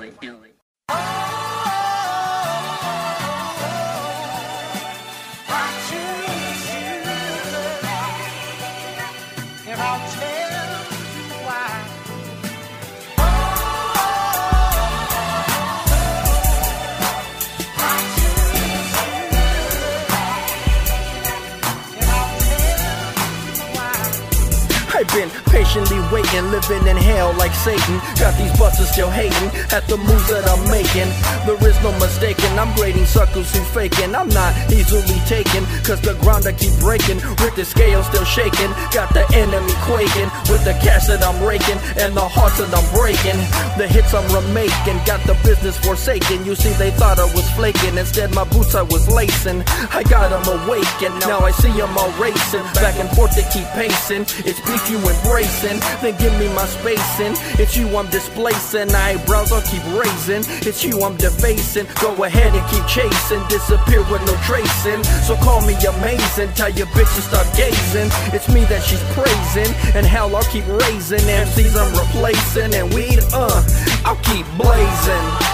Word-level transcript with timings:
Patiently 25.71 26.03
waiting, 26.11 26.51
living 26.51 26.85
in 26.87 26.97
hell 26.97 27.33
like 27.37 27.53
Satan. 27.53 27.99
Got 28.19 28.35
these 28.37 28.51
busters 28.59 28.91
still 28.91 29.09
hating 29.09 29.47
at 29.71 29.87
the 29.87 29.95
moves 29.95 30.27
that 30.27 30.43
I'm 30.43 30.59
making. 30.67 31.07
There 31.47 31.55
is 31.63 31.77
no 31.81 31.91
mistaking, 31.95 32.51
I'm 32.59 32.75
grading 32.75 33.05
suckers 33.05 33.47
who 33.55 33.63
faking. 33.71 34.13
I'm 34.13 34.27
not 34.29 34.51
easily 34.71 35.19
taken, 35.31 35.63
cause 35.87 36.01
the 36.01 36.15
ground 36.19 36.45
I 36.45 36.51
keep 36.51 36.75
breaking. 36.79 37.23
With 37.39 37.55
the 37.55 37.63
scale 37.63 38.03
still 38.03 38.25
shaking, 38.25 38.71
got 38.91 39.13
the 39.13 39.23
enemy 39.31 39.71
quaking. 39.87 40.27
With 40.51 40.63
the 40.67 40.75
cash 40.83 41.07
that 41.07 41.23
I'm 41.23 41.39
raking, 41.39 41.79
and 41.95 42.15
the 42.15 42.27
hearts 42.27 42.59
that 42.59 42.71
I'm 42.75 42.87
breaking. 42.91 43.39
The 43.79 43.87
hits 43.87 44.13
I'm 44.13 44.27
remaking, 44.35 44.99
got 45.07 45.23
the 45.23 45.39
business 45.47 45.79
forsaken. 45.79 46.43
You 46.43 46.55
see, 46.55 46.73
they 46.75 46.91
thought 46.91 47.19
I 47.19 47.31
was 47.31 47.47
flaking, 47.55 47.95
instead, 47.95 48.35
my 48.35 48.43
boots 48.43 48.75
I 48.75 48.83
was 48.83 49.07
lacing. 49.07 49.63
I 49.95 50.03
got 50.03 50.35
them 50.35 50.43
awakened, 50.51 51.15
now 51.23 51.39
I 51.39 51.51
see 51.51 51.71
them 51.71 51.95
all 51.95 52.11
racing. 52.19 52.63
Back 52.75 52.99
and 52.99 53.07
forth, 53.15 53.35
they 53.39 53.47
keep 53.55 53.67
pacing. 53.71 54.27
It's 54.43 54.59
beef 54.67 54.83
you 54.91 54.99
embracing, 55.63 56.01
then 56.01 56.17
give 56.19 56.37
me 56.39 56.47
my 56.53 56.65
spacing. 56.65 57.33
It's 57.59 57.75
you 57.75 57.87
I'm 57.97 58.07
displacing, 58.09 58.93
eyebrows 58.93 59.51
I'll 59.51 59.61
keep 59.61 59.83
raising. 59.93 60.43
It's 60.67 60.83
you 60.83 61.01
I'm 61.01 61.17
defacing. 61.17 61.87
Go 62.01 62.23
ahead 62.23 62.53
and 62.53 62.69
keep 62.69 62.85
chasing, 62.87 63.45
disappear 63.47 64.01
with 64.11 64.21
no 64.25 64.35
tracing. 64.43 65.03
So 65.25 65.35
call 65.37 65.61
me 65.61 65.75
amazing, 65.85 66.53
tell 66.53 66.69
your 66.69 66.87
bitch 66.87 67.13
to 67.15 67.21
start 67.21 67.47
gazing. 67.55 68.09
It's 68.33 68.49
me 68.49 68.65
that 68.65 68.83
she's 68.83 69.03
praising, 69.13 69.73
and 69.95 70.05
hell 70.05 70.35
I'll 70.35 70.43
keep 70.43 70.67
raising. 70.67 71.19
MCs 71.19 71.75
I'm 71.75 71.91
replacing, 71.93 72.73
and 72.73 72.93
weed, 72.93 73.19
uh, 73.33 73.63
I'll 74.05 74.15
keep 74.23 74.45
blazing. 74.57 75.50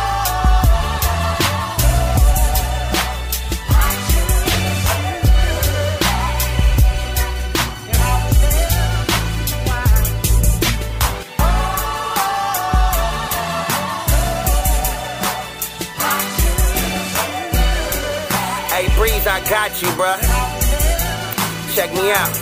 I 19.38 19.40
got 19.46 19.70
you, 19.84 19.88
bruh. 19.94 20.18
Check 21.76 21.94
me 21.94 22.10
out. 22.10 22.34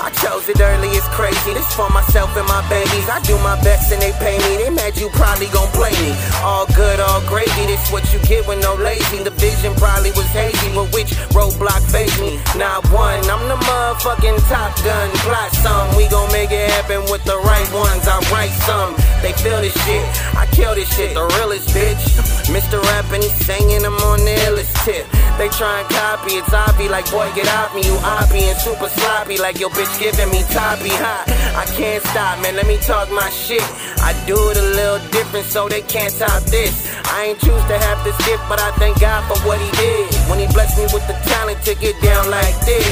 I 0.00 0.08
chose 0.24 0.48
it 0.48 0.56
early, 0.56 0.88
it's 0.96 1.04
crazy. 1.12 1.52
This 1.52 1.68
for 1.76 1.88
myself 1.90 2.32
and 2.32 2.48
my 2.48 2.64
babies. 2.72 3.04
I 3.12 3.20
do 3.28 3.36
my 3.44 3.60
best 3.60 3.92
and 3.92 4.00
they 4.00 4.12
pay 4.16 4.40
me. 4.40 4.56
They 4.56 4.70
mad 4.72 4.96
you 4.96 5.12
probably 5.12 5.52
gon' 5.52 5.68
play 5.76 5.92
me. 6.00 6.16
All 6.40 6.64
good, 6.72 6.96
all 6.96 7.20
gravy. 7.28 7.68
This 7.68 7.92
what 7.92 8.08
you 8.08 8.18
get 8.24 8.48
when 8.48 8.58
no 8.60 8.72
lazy. 8.72 9.20
The 9.20 9.36
vision 9.36 9.76
probably 9.76 10.16
was 10.16 10.24
hazy, 10.32 10.72
but 10.72 10.88
which 10.96 11.12
roadblock 11.36 11.84
faced 11.92 12.16
me? 12.16 12.40
Not 12.56 12.88
one. 12.88 13.20
I'm 13.28 13.44
the 13.44 13.60
motherfucking 13.60 14.40
top 14.48 14.72
gun. 14.80 15.12
Plot 15.28 15.52
some. 15.60 15.92
We 15.92 16.08
gon' 16.08 16.32
make 16.32 16.52
it 16.56 16.72
happen 16.72 17.04
with 17.12 17.24
the 17.28 17.36
right 17.36 17.68
ones. 17.76 18.08
I 18.08 18.16
write 18.32 18.56
some. 18.64 18.96
They 19.20 19.36
feel 19.44 19.60
this 19.60 19.76
shit. 19.84 20.04
I 20.32 20.48
kill 20.56 20.74
this 20.74 20.88
shit. 20.96 21.12
The 21.12 21.24
realest 21.36 21.68
bitch. 21.76 22.00
Mr. 22.48 22.80
Rap 22.80 23.12
and 23.12 23.22
he's 23.22 23.36
singing 23.44 23.82
them 23.84 24.00
on 24.08 24.24
the 24.24 24.32
illest 24.48 24.72
tip. 24.88 25.04
They 25.36 25.48
try 25.48 25.80
and 25.80 25.88
copy, 25.90 26.38
it's 26.38 26.48
obby 26.50 26.88
like 26.88 27.10
boy 27.10 27.26
get 27.34 27.48
off 27.58 27.74
me, 27.74 27.82
you 27.82 27.98
oppy 28.06 28.46
and 28.46 28.56
super 28.56 28.88
sloppy 28.88 29.36
like 29.36 29.58
your 29.58 29.70
bitch 29.70 29.90
giving 29.98 30.30
me 30.30 30.46
toppy 30.54 30.94
hot. 30.94 31.26
I 31.58 31.66
can't 31.74 32.02
stop, 32.06 32.40
man, 32.40 32.54
let 32.54 32.66
me 32.66 32.78
talk 32.78 33.10
my 33.10 33.28
shit. 33.30 33.66
I 33.98 34.14
do 34.26 34.38
it 34.50 34.56
a 34.56 34.68
little 34.78 35.02
different 35.10 35.46
so 35.46 35.68
they 35.68 35.82
can't 35.82 36.14
top 36.14 36.42
this. 36.44 36.86
I 37.10 37.34
ain't 37.34 37.40
choose 37.40 37.64
to 37.66 37.76
have 37.78 37.98
this 38.04 38.16
gift, 38.24 38.46
but 38.48 38.60
I 38.60 38.70
thank 38.78 39.00
God 39.00 39.26
for 39.26 39.36
what 39.46 39.58
he 39.58 39.70
did. 39.74 40.14
When 40.30 40.38
he 40.38 40.46
blessed 40.54 40.78
me 40.78 40.84
with 40.94 41.06
the 41.10 41.18
talent 41.26 41.62
to 41.66 41.74
get 41.74 42.00
down 42.00 42.30
like 42.30 42.54
this. 42.64 42.86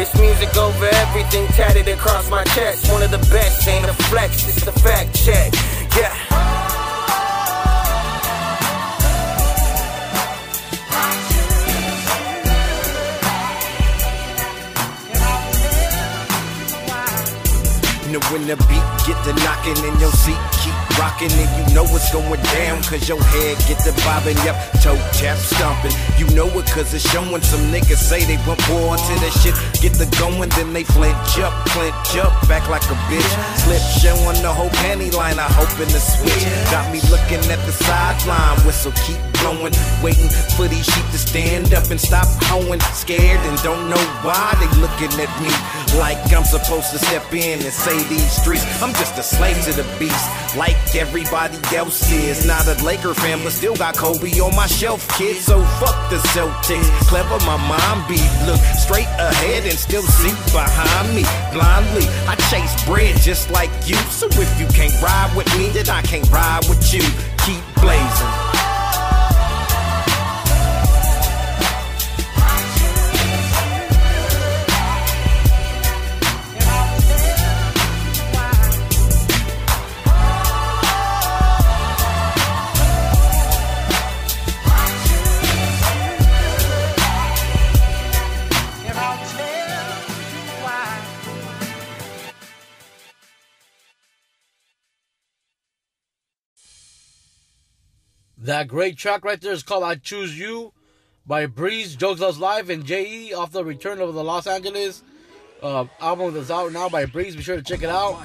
It's 0.00 0.16
music 0.18 0.56
over 0.56 0.88
everything 1.04 1.46
tatted 1.48 1.88
across 1.88 2.30
my 2.30 2.44
chest. 2.56 2.90
One 2.90 3.02
of 3.02 3.10
the 3.10 3.22
best, 3.28 3.68
ain't 3.68 3.84
a 3.84 3.94
flex, 4.08 4.48
it's 4.48 4.64
the 4.64 4.72
fact 4.72 5.14
check. 5.14 5.52
Yeah. 5.94 6.31
Know 18.12 18.20
when 18.28 18.44
the 18.46 18.56
beat 18.68 18.84
get 19.08 19.16
the 19.24 19.32
knocking 19.40 19.78
in 19.88 19.94
your 19.96 20.12
seat, 20.12 20.36
keep 20.60 20.76
rocking 21.00 21.32
and 21.32 21.48
you 21.56 21.64
know 21.72 21.84
what's 21.88 22.12
going 22.12 22.40
down, 22.52 22.82
cause 22.84 23.08
your 23.08 23.20
head 23.32 23.56
get 23.64 23.80
to 23.88 23.92
bobbing, 24.04 24.36
yep, 24.44 24.54
toe 24.84 25.00
tap 25.16 25.40
stomping. 25.40 25.96
You 26.20 26.28
know 26.36 26.46
it 26.60 26.68
cause 26.68 26.92
it's 26.92 27.08
showing 27.08 27.40
some 27.40 27.64
niggas 27.72 27.96
say 27.96 28.20
they 28.28 28.36
want 28.44 28.60
more 28.68 29.00
to 29.00 29.14
that 29.24 29.32
shit, 29.40 29.56
get 29.80 29.96
the 29.96 30.04
going, 30.20 30.52
then 30.60 30.76
they 30.76 30.84
flinch 30.84 31.40
up, 31.40 31.56
clinch 31.72 32.12
up, 32.20 32.36
back 32.48 32.68
like 32.68 32.84
a 32.92 32.96
bitch. 33.08 33.32
Slip 33.64 33.80
showing 34.04 34.36
the 34.44 34.52
whole 34.52 34.72
panty 34.84 35.08
line, 35.12 35.38
I 35.38 35.48
hope 35.48 35.72
in 35.80 35.88
the 35.88 36.02
switch. 36.02 36.44
Got 36.68 36.92
me 36.92 37.00
looking 37.08 37.40
at 37.48 37.60
the 37.64 37.72
sideline, 37.72 38.60
whistle 38.68 38.92
keep 39.08 39.20
blowing, 39.40 39.72
waiting 40.04 40.28
for 40.52 40.68
these 40.68 40.84
sheep 40.84 41.06
to 41.16 41.18
stand 41.18 41.72
up 41.72 41.88
and 41.90 42.00
stop 42.00 42.28
hoeing, 42.52 42.80
scared 42.92 43.40
and 43.40 43.56
don't 43.62 43.88
know 43.88 44.04
why 44.20 44.52
they 44.60 44.68
looking 44.84 45.12
at 45.16 45.32
me 45.40 45.48
like 45.98 46.18
I'm 46.32 46.44
supposed 46.44 46.90
to 46.92 46.98
step 46.98 47.32
in 47.32 47.60
and 47.60 47.72
say 47.72 48.02
these 48.04 48.30
streets. 48.30 48.64
I'm 48.82 48.92
just 48.94 49.18
a 49.18 49.22
slave 49.22 49.60
to 49.64 49.72
the 49.72 49.84
beast, 49.98 50.28
like 50.56 50.76
everybody 50.94 51.58
else 51.76 52.10
is. 52.10 52.46
Not 52.46 52.66
a 52.66 52.74
Laker 52.84 53.14
fan, 53.14 53.42
but 53.42 53.52
still 53.52 53.76
got 53.76 53.96
Kobe 53.96 54.30
on 54.40 54.54
my 54.54 54.66
shelf, 54.66 55.06
kid. 55.16 55.36
So 55.36 55.62
fuck 55.80 55.96
the 56.10 56.16
Celtics. 56.34 56.88
Clever 57.08 57.38
my 57.44 57.56
mind 57.68 58.08
be. 58.08 58.20
Look 58.46 58.60
straight 58.78 59.10
ahead 59.18 59.64
and 59.64 59.78
still 59.78 60.02
see 60.02 60.34
behind 60.52 61.14
me. 61.14 61.24
Blindly, 61.52 62.06
I 62.26 62.36
chase 62.50 62.84
bread 62.84 63.16
just 63.20 63.50
like 63.50 63.70
you. 63.86 63.96
So 64.10 64.26
if 64.30 64.60
you 64.60 64.66
can't 64.68 64.94
ride 65.02 65.32
with 65.36 65.48
me, 65.58 65.68
then 65.70 65.88
I 65.88 66.02
can't 66.02 66.28
ride 66.30 66.64
with 66.68 66.92
you. 66.92 67.02
Keep 67.44 67.62
blazing. 67.80 68.61
That 98.42 98.66
great 98.66 98.98
track 98.98 99.24
right 99.24 99.40
there 99.40 99.52
is 99.52 99.62
called 99.62 99.84
I 99.84 99.94
Choose 99.94 100.36
You 100.36 100.72
by 101.24 101.46
Breez, 101.46 101.96
Jokes 101.96 102.20
Loves 102.20 102.40
Live, 102.40 102.70
and 102.70 102.84
J.E. 102.84 103.32
off 103.34 103.52
the 103.52 103.64
Return 103.64 104.00
of 104.00 104.14
the 104.14 104.24
Los 104.24 104.48
Angeles 104.48 105.04
uh, 105.62 105.84
album 106.00 106.34
that's 106.34 106.50
out 106.50 106.72
now 106.72 106.88
by 106.88 107.06
Breez. 107.06 107.36
Be 107.36 107.42
sure 107.42 107.54
to 107.54 107.62
check 107.62 107.84
it 107.84 107.88
out. 107.88 108.20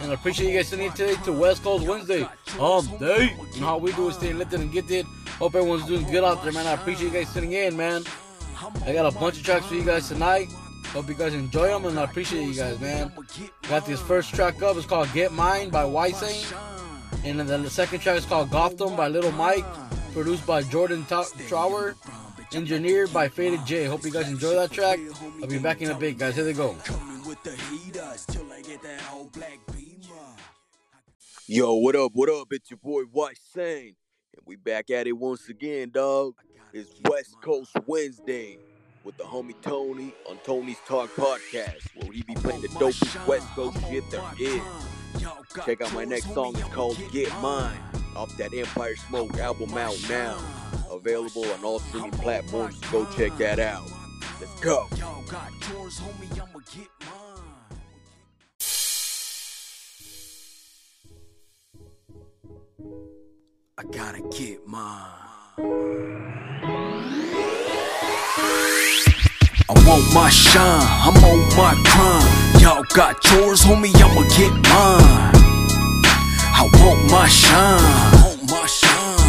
And 0.00 0.10
I 0.10 0.14
appreciate 0.14 0.50
you 0.50 0.56
guys 0.56 0.70
tuning 0.70 0.86
in 0.86 0.92
today 0.92 1.16
to 1.24 1.32
West 1.32 1.62
Coast 1.62 1.86
Wednesday. 1.86 2.26
Um, 2.58 2.86
day. 2.98 3.36
You 3.54 3.60
know 3.60 3.66
how 3.66 3.76
we 3.76 3.92
do 3.92 4.08
is 4.08 4.14
stay 4.14 4.32
lifted 4.32 4.60
and 4.60 4.72
get 4.72 4.88
gifted. 4.88 5.04
Hope 5.32 5.54
everyone's 5.54 5.84
doing 5.84 6.10
good 6.10 6.24
out 6.24 6.42
there, 6.42 6.52
man. 6.52 6.66
I 6.66 6.72
appreciate 6.72 7.12
you 7.12 7.12
guys 7.12 7.30
tuning 7.34 7.52
in, 7.52 7.76
man. 7.76 8.04
I 8.86 8.94
got 8.94 9.04
a 9.04 9.18
bunch 9.18 9.36
of 9.36 9.44
tracks 9.44 9.66
for 9.66 9.74
you 9.74 9.84
guys 9.84 10.08
tonight. 10.08 10.50
Hope 10.94 11.08
you 11.08 11.14
guys 11.14 11.34
enjoy 11.34 11.66
them, 11.66 11.84
and 11.84 11.98
I 11.98 12.04
appreciate 12.04 12.44
you 12.44 12.54
guys, 12.54 12.80
man. 12.80 13.12
Got 13.68 13.84
this 13.84 14.00
first 14.00 14.34
track 14.34 14.62
up. 14.62 14.78
It's 14.78 14.86
called 14.86 15.12
Get 15.12 15.30
Mine 15.30 15.68
by 15.68 15.84
YSane. 15.84 16.77
And 17.24 17.40
then 17.40 17.62
the 17.62 17.70
second 17.70 18.00
track 18.00 18.16
is 18.16 18.24
called 18.24 18.50
Gotham 18.50 18.96
by 18.96 19.08
Little 19.08 19.32
Myke, 19.32 19.66
produced 20.12 20.46
by 20.46 20.62
Jordan 20.62 21.04
Trower, 21.48 21.94
engineered 22.54 23.12
by 23.12 23.28
Phaded 23.28 23.66
J. 23.66 23.84
Hope 23.84 24.04
you 24.04 24.10
guys 24.10 24.28
enjoy 24.28 24.54
that 24.54 24.70
track. 24.70 24.98
I'll 25.42 25.48
be 25.48 25.58
back 25.58 25.82
in 25.82 25.90
a 25.90 25.94
bit, 25.94 26.16
guys. 26.18 26.36
Here 26.36 26.44
they 26.44 26.52
go. 26.52 26.76
Yo, 31.46 31.74
what 31.74 31.96
up, 31.96 32.12
what 32.14 32.28
up? 32.28 32.48
It's 32.50 32.70
your 32.70 32.78
boy 32.78 33.02
White 33.04 33.38
Sane. 33.54 33.96
And 34.34 34.42
we 34.46 34.56
back 34.56 34.90
at 34.90 35.06
it 35.06 35.12
once 35.12 35.48
again, 35.48 35.90
dog. 35.90 36.34
It's 36.72 36.90
West 37.08 37.36
Coast 37.42 37.72
Wednesday 37.86 38.58
with 39.04 39.16
the 39.16 39.24
homie 39.24 39.54
Tony 39.62 40.14
on 40.28 40.38
Tony's 40.44 40.76
Talk 40.86 41.10
Podcast, 41.14 41.86
where 41.96 42.12
he 42.12 42.22
be 42.22 42.34
playing 42.34 42.60
the 42.60 42.68
dopest 42.68 43.26
West 43.26 43.46
Coast 43.48 43.78
shit 43.88 44.04
there 44.10 44.22
is. 44.38 44.60
Check 45.64 45.80
out 45.80 45.92
my 45.94 46.04
next 46.04 46.34
song, 46.34 46.54
it's 46.56 46.68
called 46.68 46.98
Get 47.10 47.32
Mine, 47.40 47.78
off 48.14 48.36
that 48.36 48.52
Empire 48.52 48.96
Smoke 48.96 49.38
album 49.38 49.72
out 49.78 49.96
now. 50.08 50.38
Available 50.90 51.50
on 51.52 51.64
all 51.64 51.78
streaming 51.78 52.10
platforms, 52.10 52.78
go 52.92 53.06
check 53.16 53.36
that 53.38 53.58
out. 53.58 53.90
Let's 54.40 54.60
go. 54.60 54.86
I 63.78 63.82
gotta 63.90 64.20
get 64.36 64.66
mine. 64.66 65.10
I 69.70 69.74
want 69.86 70.14
my 70.14 70.28
shine, 70.28 70.82
I'm 71.06 71.16
on 71.24 71.38
my 71.56 71.74
grind. 71.84 72.62
Y'all 72.62 72.84
got 72.94 73.24
yours, 73.32 73.62
homie, 73.62 73.94
I'ma 73.96 74.28
get 74.36 74.52
mine. 74.68 75.37
I 76.58 76.62
want 76.82 77.08
my 77.08 77.28
shine, 77.28 77.78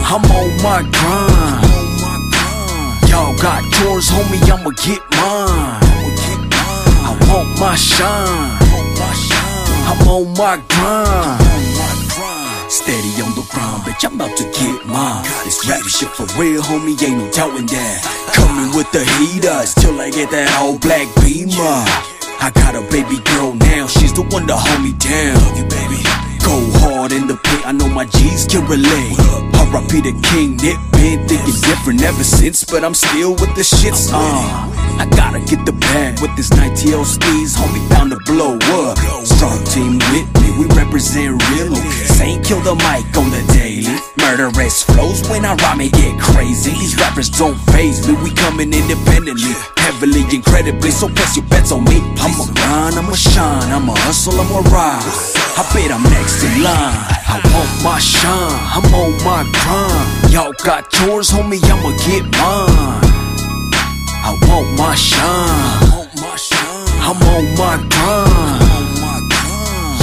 I'm 0.02 0.26
on 0.34 0.50
my 0.66 0.82
grind. 0.82 1.62
Y'all 3.08 3.38
got 3.38 3.62
yours, 3.80 4.10
homie, 4.10 4.42
I'ma 4.50 4.72
get 4.82 5.02
mine. 5.14 5.78
I 7.06 7.14
want 7.30 7.60
my 7.60 7.76
shine, 7.76 8.58
I'm 9.86 10.08
on 10.10 10.34
my 10.42 10.58
grind. 10.74 11.42
Steady 12.72 13.22
on 13.22 13.36
the 13.38 13.46
grind, 13.54 13.84
bitch, 13.84 14.04
I'm 14.06 14.16
about 14.16 14.36
to 14.36 14.44
get 14.46 14.88
mine. 14.88 15.24
This 15.46 15.70
rap 15.70 15.84
shit 15.84 16.10
for 16.10 16.26
real, 16.42 16.64
homie, 16.64 16.98
ain't 17.04 17.18
no 17.20 17.30
doubting 17.32 17.68
that. 17.68 18.32
Coming 18.34 18.76
with 18.76 18.92
the 18.92 19.06
heaters 19.06 19.76
till 19.76 20.02
I 20.02 20.10
get 20.10 20.32
that 20.32 20.50
all 20.58 20.80
black 20.80 21.06
beamer. 21.22 21.86
I 22.42 22.50
got 22.56 22.74
a 22.74 22.82
baby 22.90 23.22
girl 23.22 23.54
now, 23.54 23.86
she's 23.86 24.14
the 24.14 24.24
one 24.24 24.48
to 24.48 24.56
hold 24.56 24.82
me 24.82 24.94
down. 24.94 25.36
Love 25.36 25.58
You 25.60 25.66
baby. 25.66 26.29
Go 26.44 26.56
hard 26.80 27.12
in 27.12 27.28
the 27.28 27.36
paint, 27.36 27.68
I 27.68 27.72
know 27.72 27.88
my 27.88 28.06
G's 28.06 28.46
can 28.46 28.66
relate. 28.68 29.50
R.I.P. 29.70 30.02
the 30.02 30.18
king, 30.34 30.58
Nick 30.58 30.82
been 30.98 31.28
thinking 31.30 31.62
different 31.62 32.02
ever 32.02 32.24
since, 32.24 32.64
but 32.64 32.84
I'm 32.84 32.96
still 32.96 33.38
with 33.38 33.54
the 33.54 33.62
shits. 33.62 34.10
Uh, 34.10 34.18
I 34.98 35.06
gotta 35.14 35.40
get 35.46 35.64
the 35.64 35.74
bag 35.94 36.20
with 36.22 36.36
this 36.36 36.50
90L 36.50 37.06
steez, 37.06 37.54
homie, 37.54 37.86
bound 37.90 38.10
to 38.10 38.18
blow 38.26 38.58
up. 38.82 38.98
Strong 39.24 39.64
team 39.70 40.02
with 40.10 40.26
me, 40.42 40.50
we 40.58 40.66
represent 40.74 41.38
real. 41.54 41.76
Saint 42.18 42.44
kill 42.44 42.62
the 42.62 42.74
mic 42.82 43.06
on 43.14 43.30
the 43.30 43.46
daily. 43.54 43.94
Murderous 44.18 44.82
flows 44.82 45.22
when 45.30 45.46
I 45.46 45.54
rhyme 45.54 45.82
and 45.82 45.92
get 45.92 46.20
crazy. 46.20 46.72
These 46.72 46.98
rappers 46.98 47.30
don't 47.30 47.58
phase 47.70 48.08
me, 48.08 48.16
we 48.24 48.34
coming 48.34 48.74
independently, 48.74 49.54
heavily, 49.78 50.26
incredibly. 50.34 50.90
So 50.90 51.08
press 51.10 51.38
your 51.38 51.46
bets 51.46 51.72
on 51.72 51.84
me. 51.86 52.02
I'ma 52.18 52.46
grind, 52.58 52.96
I'ma 52.98 53.14
shine, 53.14 53.70
I'ma 53.70 53.94
hustle, 53.96 54.34
I'ma 54.42 54.66
rise. 54.74 55.49
I 55.60 55.64
bet 55.74 55.92
I'm 55.92 56.04
next 56.04 56.42
in 56.42 56.64
line. 56.64 56.96
I 57.28 57.36
want 57.52 57.84
my 57.84 58.00
shine, 58.00 58.32
I'm 58.72 58.88
on 58.96 59.12
my 59.28 59.44
grind. 59.60 60.32
Y'all 60.32 60.54
got 60.64 60.88
yours, 61.02 61.30
homie, 61.32 61.60
I'ma 61.60 61.92
get 62.08 62.24
mine. 62.40 63.04
I 64.24 64.40
want 64.48 64.80
my 64.80 64.96
shine, 64.96 66.08
I'm 67.04 67.20
on 67.28 67.44
my 67.60 67.76
grind. 67.92 68.64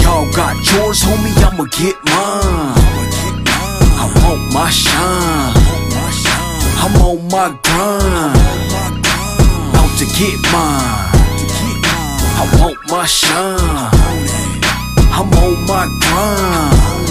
Y'all 0.04 0.30
got 0.36 0.60
yours, 0.76 1.00
homie, 1.00 1.32
I'ma 1.40 1.64
get 1.72 1.96
mine. 2.04 2.76
I 3.96 4.12
want 4.20 4.52
my 4.52 4.68
shine, 4.68 5.56
I'm 6.84 7.00
on 7.00 7.28
my 7.32 7.48
grind. 7.64 8.36
Out 9.72 9.92
to 10.00 10.04
get 10.20 10.36
mine. 10.52 11.16
I 12.36 12.44
want 12.60 12.76
my 12.90 13.06
shine. 13.06 14.45
I'm 15.18 15.32
on 15.32 15.66
my 15.66 15.86
grind. 16.04 17.06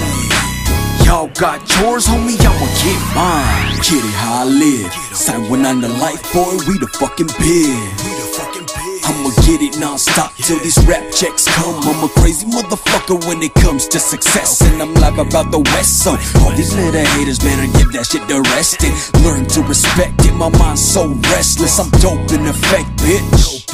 Y'all 1.05 1.27
got 1.39 1.59
yours, 1.79 2.05
homie, 2.05 2.37
I'ma 2.37 2.67
get 2.83 3.01
mine. 3.15 3.79
It 3.79 4.13
how 4.13 4.41
I 4.41 4.45
live. 4.45 4.93
Sign 5.15 5.49
one 5.49 5.65
on 5.65 5.81
the 5.81 5.89
life, 5.89 6.21
boy, 6.31 6.53
we 6.67 6.77
the 6.77 6.85
fucking 6.85 7.27
big. 7.39 8.14
I'ma 9.05 9.29
get 9.45 9.61
it 9.61 9.79
non-stop 9.79 10.33
till 10.35 10.59
these 10.59 10.77
rap 10.87 11.03
checks 11.13 11.45
come. 11.53 11.77
I'm 11.83 12.03
a 12.03 12.09
crazy 12.09 12.47
motherfucker 12.47 13.21
when 13.27 13.41
it 13.43 13.53
comes 13.53 13.87
to 13.89 13.99
success. 13.99 14.61
And 14.61 14.81
I'm 14.81 14.93
live 14.95 15.19
about 15.19 15.51
the 15.51 15.59
west, 15.59 16.03
so 16.03 16.17
all 16.41 16.51
these 16.57 16.73
little 16.73 17.05
haters 17.15 17.39
better 17.39 17.67
give 17.77 17.91
that 17.93 18.07
shit 18.07 18.27
the 18.27 18.41
rest 18.55 18.83
and 18.83 18.93
learn 19.23 19.45
to 19.53 19.61
respect 19.61 20.25
it. 20.25 20.33
My 20.33 20.49
mind's 20.49 20.83
so 20.83 21.07
restless, 21.29 21.79
I'm 21.79 21.89
dope 22.01 22.31
in 22.33 22.47
effect, 22.47 22.89
bitch. 22.97 23.69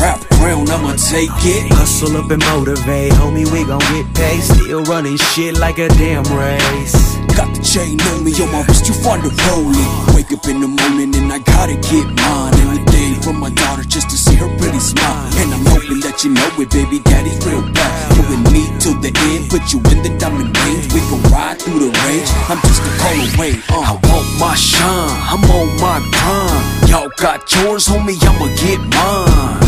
Rap 0.00 0.20
crown, 0.40 0.68
I'ma 0.70 0.96
take 0.96 1.30
it. 1.44 1.72
Hustle 1.72 2.16
up 2.16 2.30
and 2.30 2.42
motivate, 2.56 3.12
homie, 3.12 3.44
we 3.52 3.64
gon' 3.64 3.84
get 3.92 4.14
paid. 4.14 4.42
Still 4.42 4.82
running 4.84 5.16
shit 5.16 5.58
like 5.58 5.78
a 5.78 5.88
damn 5.88 6.24
race. 6.32 7.16
Got 7.36 7.50
the 7.54 7.62
chain 7.62 8.00
on 8.14 8.22
me, 8.24 8.32
on 8.42 8.50
my 8.52 8.62
wrist, 8.64 8.86
you 8.86 8.94
find 8.94 9.24
it 9.24 9.34
rolling. 9.50 10.14
Wake 10.14 10.30
up 10.32 10.46
in 10.46 10.60
the 10.60 10.68
morning 10.68 11.14
and 11.16 11.32
I 11.32 11.38
gotta 11.40 11.74
get 11.74 12.06
mine. 12.06 12.54
And 12.62 12.78
the 12.78 12.92
day 12.92 13.14
from 13.22 13.40
my 13.40 13.50
daughter 13.50 13.82
just 13.82 14.08
to 14.10 14.16
see 14.16 14.36
her 14.36 14.53
pretty 14.58 14.80
smile. 14.80 15.26
And 15.40 15.52
I'm 15.54 15.64
hoping 15.66 16.00
that 16.00 16.24
you 16.24 16.30
know 16.30 16.48
it, 16.58 16.70
baby 16.70 17.00
daddy's 17.00 17.38
real 17.46 17.62
bad. 17.72 17.92
You 18.16 18.22
and 18.34 18.44
me 18.52 18.62
till 18.78 18.96
the 19.00 19.12
end, 19.30 19.50
put 19.50 19.72
you 19.72 19.78
in 19.92 20.02
the 20.02 20.12
diamond 20.18 20.56
range. 20.64 20.92
We 20.92 21.00
gon' 21.10 21.22
ride 21.32 21.58
through 21.60 21.80
the 21.80 21.90
range, 22.06 22.28
I'm 22.48 22.60
just 22.62 22.82
a 22.82 22.92
call 23.00 23.18
away. 23.34 23.52
Uh. 23.68 23.90
I 23.90 23.92
want 24.06 24.28
my 24.38 24.54
shine, 24.54 25.14
I'm 25.30 25.44
on 25.44 25.68
my 25.80 25.98
grind. 26.14 26.90
Y'all 26.90 27.10
got 27.18 27.40
yours, 27.54 27.86
homie, 27.86 28.18
I'ma 28.20 28.48
get 28.60 28.80
mine. 28.80 29.60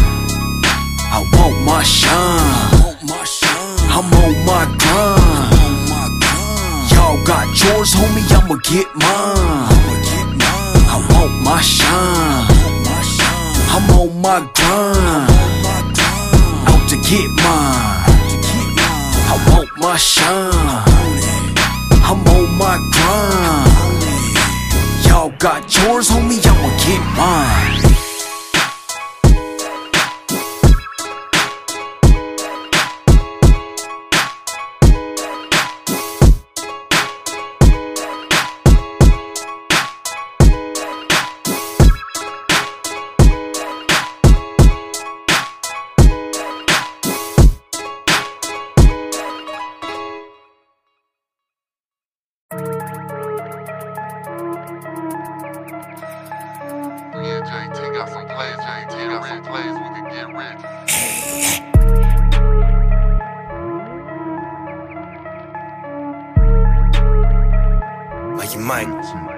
I 1.17 1.25
want 1.33 1.57
my 1.65 1.83
shine, 1.83 2.97
I'm 3.91 4.09
on 4.23 4.35
my 4.45 4.65
grind. 4.81 5.57
Y'all 6.93 7.19
got 7.25 7.47
yours, 7.63 7.95
homie, 7.95 8.25
I'ma 8.31 8.57
get 8.63 8.89
mine. 8.95 9.87
I 10.89 11.05
want 11.11 11.33
my 11.43 11.61
shine. 11.61 12.56
I'm 13.77 13.91
on 13.91 14.23
my 14.23 14.39
grind. 14.55 15.29
Out 16.67 16.89
to 16.89 16.97
get 16.97 17.29
mine. 17.45 18.09
I 19.29 19.37
want 19.51 19.69
my 19.77 19.99
shine. 19.99 20.83
I'm 22.03 22.27
on 22.27 22.57
my 22.57 22.79
grind. 22.97 23.69
Y'all 25.07 25.31
got 25.39 25.63
yours, 25.77 26.09
homie, 26.09 26.41
I'ma 26.47 26.71
get 26.87 27.03
mine. 27.19 27.96
JT 57.57 57.95
got 57.95 58.09
some 58.11 58.27
plays, 58.27 58.57
JT 58.57 59.09
got 59.09 59.25
some 59.27 59.43
plays, 59.43 59.73
we 59.73 59.89
can 59.95 60.05
get 60.13 60.29
rich. 60.37 60.61
Like 68.37 68.53
you 68.55 68.61
might. 68.61 69.36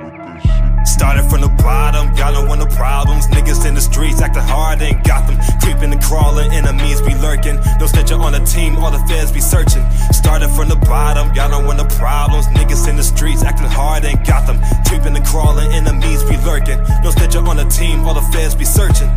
Started 0.88 1.28
from 1.28 1.42
the 1.42 1.48
bottom, 1.62 2.16
y'all 2.16 2.32
know 2.32 2.48
when 2.48 2.58
the 2.58 2.66
problems. 2.74 3.26
Niggas 3.26 3.66
in 3.68 3.74
the 3.74 3.80
streets 3.80 4.22
acting 4.22 4.42
hard, 4.42 4.80
ain't 4.80 5.04
got 5.04 5.28
them. 5.28 5.36
Creeping 5.60 5.92
and 5.92 6.02
crawling, 6.02 6.50
enemies 6.50 7.02
be 7.02 7.14
lurking. 7.14 7.56
No 7.78 7.84
snitcher 7.84 8.18
on 8.18 8.32
the 8.32 8.40
team, 8.40 8.76
all 8.76 8.90
the 8.90 8.98
feds 9.06 9.30
be 9.30 9.40
searching. 9.40 9.84
Started 10.12 10.48
from 10.48 10.70
the 10.70 10.76
bottom, 10.76 11.32
y'all 11.34 11.50
know 11.50 11.66
when 11.66 11.76
the 11.76 11.84
problems. 12.00 12.46
Niggas 12.48 12.88
in 12.88 12.96
the 12.96 13.02
streets 13.02 13.44
acting 13.44 13.68
hard, 13.68 14.04
ain't 14.06 14.26
got 14.26 14.46
them. 14.46 14.58
Creeping 14.86 15.14
and 15.14 15.26
crawling, 15.26 15.70
enemies 15.72 16.24
be 16.24 16.38
lurking. 16.38 16.78
No 17.04 17.10
snitcher 17.12 17.46
on 17.46 17.56
the 17.56 17.68
team, 17.68 18.00
all 18.06 18.14
the 18.14 18.26
feds 18.32 18.54
be 18.54 18.64
searching. 18.64 19.08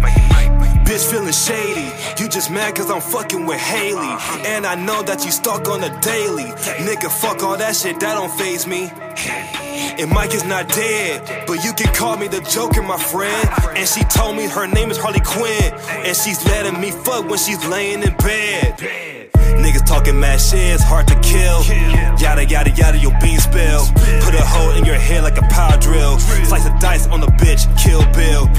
Bitch 0.83 1.09
feeling 1.09 1.31
shady, 1.31 1.87
you 2.21 2.27
just 2.27 2.51
mad 2.51 2.75
cause 2.75 2.91
I'm 2.91 2.99
fucking 2.99 3.45
with 3.45 3.59
Haley. 3.59 4.11
And 4.45 4.65
I 4.65 4.75
know 4.75 5.03
that 5.03 5.23
you 5.23 5.31
stuck 5.31 5.69
on 5.69 5.79
the 5.79 5.89
daily. 6.01 6.51
Nigga, 6.83 7.09
fuck 7.09 7.43
all 7.43 7.55
that 7.55 7.77
shit, 7.77 7.97
that 8.01 8.15
don't 8.15 8.31
phase 8.37 8.67
me. 8.67 8.91
And 10.01 10.09
Mike 10.09 10.33
is 10.33 10.43
not 10.43 10.67
dead, 10.67 11.45
but 11.45 11.63
you 11.63 11.73
can 11.73 11.93
call 11.93 12.17
me 12.17 12.27
the 12.27 12.41
Joker, 12.41 12.81
my 12.81 12.97
friend. 12.97 13.49
And 13.77 13.87
she 13.87 14.03
told 14.05 14.35
me 14.35 14.47
her 14.47 14.65
name 14.65 14.89
is 14.89 14.97
Harley 14.97 15.19
Quinn, 15.19 15.71
and 16.07 16.17
she's 16.17 16.43
letting 16.45 16.81
me 16.81 16.89
fuck 16.89 17.29
when 17.29 17.37
she's 17.37 17.63
laying 17.67 18.01
in 18.01 18.17
bed. 18.17 18.79
Niggas 19.61 19.85
talking 19.85 20.19
mad 20.19 20.41
shit, 20.41 20.73
it's 20.73 20.83
hard 20.83 21.07
to 21.07 21.13
kill. 21.21 21.61
Yada 22.17 22.45
yada 22.45 22.71
yada, 22.71 22.97
your 22.97 23.13
bean 23.21 23.37
spill. 23.37 23.85
Put 24.25 24.33
a 24.33 24.41
hole 24.41 24.71
in 24.71 24.85
your 24.85 24.95
head 24.95 25.21
like 25.21 25.37
a 25.37 25.45
power 25.53 25.77
drill. 25.77 26.17
Slice 26.17 26.65
of 26.65 26.79
dice 26.79 27.05
on 27.07 27.21
the 27.21 27.27
bitch, 27.37 27.69
kill 27.77 28.01
Bill. 28.17 28.49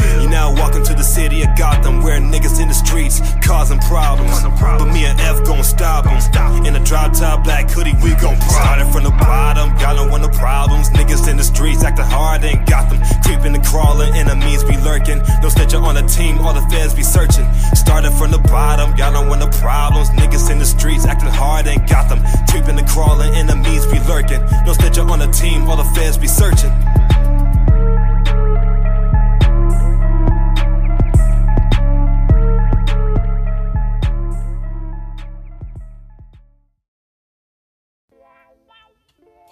You 1.42 1.49
now 1.49 1.54
walking 1.54 1.82
to 1.82 1.82
the 1.82 1.82
city 1.82 1.82
of 1.82 1.82
Gotham, 1.82 2.02
where 2.02 2.20
niggas 2.20 2.61
in 2.61 2.68
the 2.68 2.75
streets 2.75 3.20
causing 3.42 3.78
problems. 3.80 4.42
But 4.61 4.92
me 4.92 5.04
and 5.06 5.18
F 5.20 5.44
gon' 5.44 5.64
stop 5.64 6.04
them. 6.04 6.66
In 6.66 6.76
a 6.76 6.84
drop 6.84 7.12
top 7.12 7.44
black 7.44 7.70
hoodie, 7.70 7.94
we 8.02 8.14
gon' 8.14 8.40
Started 8.40 8.87
from 8.92 9.04
the 9.04 9.11
bottom, 9.11 9.76
y'all 9.78 9.96
don't 9.96 10.11
want 10.11 10.22
no 10.22 10.28
problems. 10.28 10.90
Niggas 10.90 11.28
in 11.28 11.37
the 11.37 11.44
streets 11.44 11.82
acting 11.82 12.04
hard, 12.04 12.44
ain't 12.44 12.66
got 12.68 12.90
them. 12.90 13.00
Creeping 13.22 13.54
and 13.54 13.64
crawling, 13.64 14.14
enemies 14.14 14.64
be 14.64 14.76
lurking. 14.78 15.18
No 15.42 15.49
snitcher 15.49 15.82
on 15.82 15.94
the 15.94 16.02
team, 16.02 16.38
all 16.38 16.54
the 16.54 16.62
feds 16.70 16.94
be 16.94 17.02
searching. 17.02 17.46
Started 17.75 18.12
from 18.12 18.30
the 18.30 18.38
bottom, 18.38 18.96
y'all 18.96 19.12
don't 19.12 19.28
want 19.28 19.40
no 19.40 19.49
problems. 19.58 20.11
Niggas 20.11 20.50
in 20.50 20.58
the 20.58 20.66
streets 20.66 21.06
acting 21.06 21.30
hard, 21.30 21.66
ain't 21.66 21.88
got 21.88 22.08
them. 22.08 22.20
Creeping 22.49 22.78
and 22.78 22.88
crawling, 22.88 23.34
enemies 23.34 23.87
be 23.87 23.99
lurking. 24.00 24.40
No 24.64 24.72
snitcher 24.72 25.08
on 25.08 25.18
the 25.18 25.28
team, 25.28 25.68
all 25.68 25.76
the 25.76 25.88
feds 25.96 26.18
be 26.18 26.28
searching. 26.28 26.72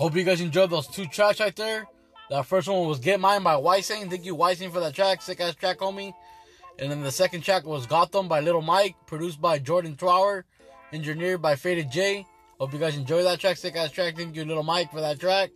Hope 0.00 0.16
you 0.16 0.24
guys 0.24 0.40
enjoyed 0.40 0.70
those 0.70 0.86
two 0.86 1.04
tracks 1.04 1.40
right 1.40 1.54
there. 1.54 1.86
That 2.30 2.46
first 2.46 2.66
one 2.66 2.88
was 2.88 3.00
Get 3.00 3.20
Mine 3.20 3.42
by 3.42 3.52
YSane. 3.56 4.08
Thank 4.08 4.24
you, 4.24 4.34
YSane, 4.34 4.72
for 4.72 4.80
that 4.80 4.94
track. 4.94 5.20
Sick 5.20 5.38
ass 5.42 5.54
track, 5.54 5.76
homie. 5.76 6.14
And 6.78 6.90
then 6.90 7.02
the 7.02 7.10
second 7.10 7.42
track 7.42 7.66
was 7.66 7.84
Gotham 7.84 8.26
by 8.26 8.40
Little 8.40 8.62
Myke, 8.62 8.94
produced 9.06 9.42
by 9.42 9.58
Jordan 9.58 9.96
Trower, 9.96 10.46
engineered 10.94 11.42
by 11.42 11.54
Phaded 11.54 11.90
J. 11.90 12.24
Hope 12.58 12.72
you 12.72 12.78
guys 12.78 12.96
enjoyed 12.96 13.26
that 13.26 13.40
track. 13.40 13.58
Sick 13.58 13.76
ass 13.76 13.90
track. 13.90 14.16
Thank 14.16 14.34
you, 14.36 14.46
Little 14.46 14.64
Myke, 14.64 14.90
for 14.90 15.02
that 15.02 15.20
track. 15.20 15.50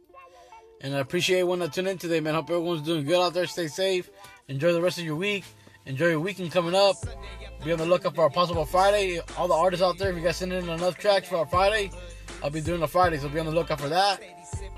And 0.83 0.95
I 0.95 0.99
appreciate 0.99 1.39
everyone 1.39 1.61
that 1.61 1.73
tuned 1.73 1.89
in 1.89 1.97
today, 1.97 2.21
man. 2.21 2.35
Hope 2.35 2.51
everyone's 2.51 2.83
doing 2.83 3.07
good 3.07 3.25
out 3.25 3.33
there. 3.33 3.47
Stay 3.47 3.69
safe. 3.69 4.11
Enjoy 4.49 4.75
the 4.75 4.83
rest 4.83 4.99
of 4.99 5.07
your 5.07 5.17
week. 5.17 5.45
Enjoy 5.87 6.09
your 6.09 6.21
weekend 6.21 6.51
coming 6.51 6.75
up. 6.75 6.97
Be 7.65 7.73
on 7.73 7.79
the 7.79 7.85
lookout 7.85 8.15
for 8.15 8.23
our 8.23 8.31
possible 8.31 8.65
Friday. 8.65 9.21
All 9.37 9.49
the 9.49 9.55
artists 9.55 9.83
out 9.83 9.99
there, 9.99 10.11
if 10.11 10.17
you 10.17 10.23
guys 10.23 10.37
send 10.37 10.53
in 10.53 10.69
enough 10.69 10.97
tracks 10.97 11.29
for 11.29 11.37
our 11.37 11.47
Friday, 11.47 11.91
I'll 12.43 12.51
be 12.51 12.61
doing 12.61 12.83
a 12.83 12.89
Friday, 12.89 13.19
so 13.19 13.29
be 13.29 13.39
on 13.39 13.47
the 13.47 13.53
lookout 13.53 13.81
for 13.81 13.89
that. 13.89 14.21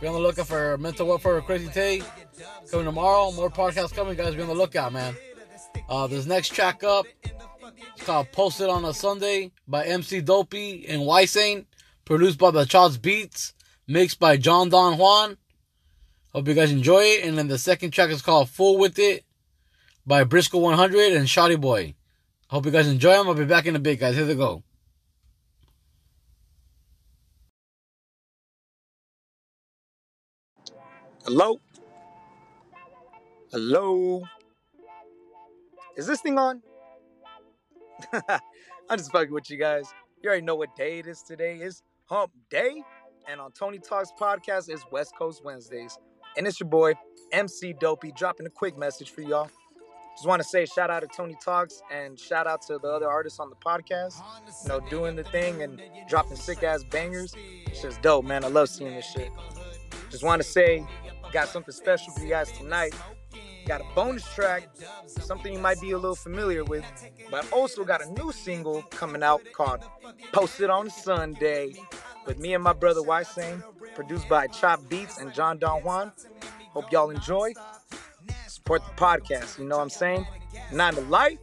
Be 0.00 0.06
on 0.06 0.14
the 0.14 0.20
lookout 0.20 0.46
for 0.46 0.76
Mental 0.78 1.06
Welfare 1.06 1.40
Crazy 1.42 1.68
Tay 1.68 2.02
coming 2.70 2.86
tomorrow. 2.86 3.32
More 3.32 3.50
podcasts 3.50 3.94
coming, 3.94 4.16
guys. 4.16 4.34
Be 4.34 4.42
on 4.42 4.48
the 4.48 4.54
lookout, 4.54 4.92
man. 4.92 5.14
Uh, 5.88 6.06
this 6.06 6.26
next 6.26 6.48
track 6.54 6.82
up, 6.82 7.06
it's 7.22 8.04
called 8.04 8.30
Posted 8.32 8.68
on 8.68 8.84
a 8.84 8.92
Sunday 8.92 9.52
by 9.68 9.86
Emcee 9.86 10.24
Dopey 10.24 10.86
and 10.88 11.02
YSane, 11.02 11.66
produced 12.04 12.38
by 12.38 12.50
the 12.50 12.64
Chopz 12.64 13.00
Beats, 13.00 13.54
mixed 13.86 14.18
by 14.18 14.36
John 14.36 14.70
Don 14.70 14.98
Juan. 14.98 15.36
Hope 16.32 16.48
you 16.48 16.54
guys 16.54 16.72
enjoy 16.72 17.02
it. 17.02 17.24
And 17.24 17.38
then 17.38 17.48
the 17.48 17.58
second 17.58 17.92
track 17.92 18.10
is 18.10 18.22
called 18.22 18.50
Fool 18.50 18.78
With 18.78 18.98
It 18.98 19.24
by 20.06 20.24
Brisko 20.24 20.60
100 20.60 21.12
and 21.12 21.26
Shotie 21.26 21.60
Boy. 21.60 21.94
Hope 22.48 22.64
you 22.64 22.70
guys 22.70 22.86
enjoy 22.86 23.12
them. 23.12 23.26
I'll 23.26 23.34
be 23.34 23.44
back 23.44 23.66
in 23.66 23.74
a 23.74 23.80
bit, 23.80 23.98
guys. 23.98 24.14
Here 24.14 24.24
they 24.24 24.36
go. 24.36 24.62
Hello? 31.24 31.58
Hello? 33.50 34.22
Is 35.96 36.06
this 36.06 36.20
thing 36.20 36.38
on? 36.38 36.62
I'm 38.12 38.98
just 38.98 39.10
fucking 39.10 39.32
with 39.32 39.50
you 39.50 39.56
guys. 39.56 39.92
You 40.22 40.28
already 40.28 40.44
know 40.44 40.54
what 40.54 40.76
day 40.76 41.00
it 41.00 41.08
is 41.08 41.22
today. 41.22 41.56
It's 41.56 41.82
hump 42.04 42.30
day. 42.48 42.84
And 43.28 43.40
on 43.40 43.50
Tony 43.50 43.80
Talks 43.80 44.12
podcast 44.20 44.70
is 44.70 44.84
West 44.92 45.16
Coast 45.18 45.44
Wednesdays. 45.44 45.98
And 46.36 46.46
it's 46.46 46.60
your 46.60 46.68
boy, 46.68 46.94
Emcee 47.34 47.76
Dopey, 47.80 48.12
dropping 48.12 48.46
a 48.46 48.50
quick 48.50 48.78
message 48.78 49.10
for 49.10 49.22
y'all. 49.22 49.50
Just 50.16 50.26
want 50.26 50.40
to 50.40 50.48
say 50.48 50.64
shout 50.64 50.90
out 50.90 51.00
to 51.02 51.08
Tony 51.08 51.36
Talks 51.44 51.82
and 51.92 52.18
shout 52.18 52.46
out 52.46 52.62
to 52.62 52.78
the 52.78 52.88
other 52.88 53.06
artists 53.06 53.38
on 53.38 53.50
the 53.50 53.56
podcast. 53.56 54.14
You 54.62 54.70
know, 54.70 54.80
doing 54.88 55.14
the 55.14 55.24
thing 55.24 55.62
and 55.62 55.78
dropping 56.08 56.38
sick 56.38 56.62
ass 56.62 56.82
bangers. 56.84 57.34
It's 57.66 57.82
just 57.82 58.00
dope, 58.00 58.24
man. 58.24 58.42
I 58.42 58.48
love 58.48 58.70
seeing 58.70 58.94
this 58.94 59.04
shit. 59.04 59.30
Just 60.10 60.24
want 60.24 60.40
to 60.40 60.48
say, 60.48 60.82
got 61.32 61.48
something 61.48 61.74
special 61.74 62.14
for 62.14 62.20
you 62.20 62.30
guys 62.30 62.50
tonight. 62.52 62.94
Got 63.66 63.82
a 63.82 63.84
bonus 63.94 64.24
track, 64.34 64.70
something 65.06 65.52
you 65.52 65.58
might 65.58 65.80
be 65.82 65.90
a 65.90 65.98
little 65.98 66.16
familiar 66.16 66.64
with, 66.64 66.84
but 67.30 67.52
also 67.52 67.84
got 67.84 68.00
a 68.00 68.10
new 68.12 68.32
single 68.32 68.82
coming 68.82 69.22
out 69.22 69.42
called 69.52 69.80
Posted 70.32 70.70
on 70.70 70.88
Sunday 70.88 71.74
with 72.26 72.38
me 72.38 72.54
and 72.54 72.64
my 72.64 72.72
brother 72.72 73.02
YSane, 73.02 73.62
produced 73.94 74.28
by 74.28 74.46
Chop 74.46 74.80
Beats 74.88 75.18
and 75.18 75.34
John 75.34 75.58
Don 75.58 75.82
Juan. 75.82 76.12
Hope 76.70 76.90
y'all 76.92 77.10
enjoy. 77.10 77.52
Support 78.66 78.82
the 78.84 79.00
podcast, 79.00 79.60
you 79.60 79.64
know 79.64 79.76
what 79.76 79.84
I'm 79.84 79.90
saying? 79.90 80.26
Nine 80.72 80.94
to 80.94 81.00
life. 81.02 81.38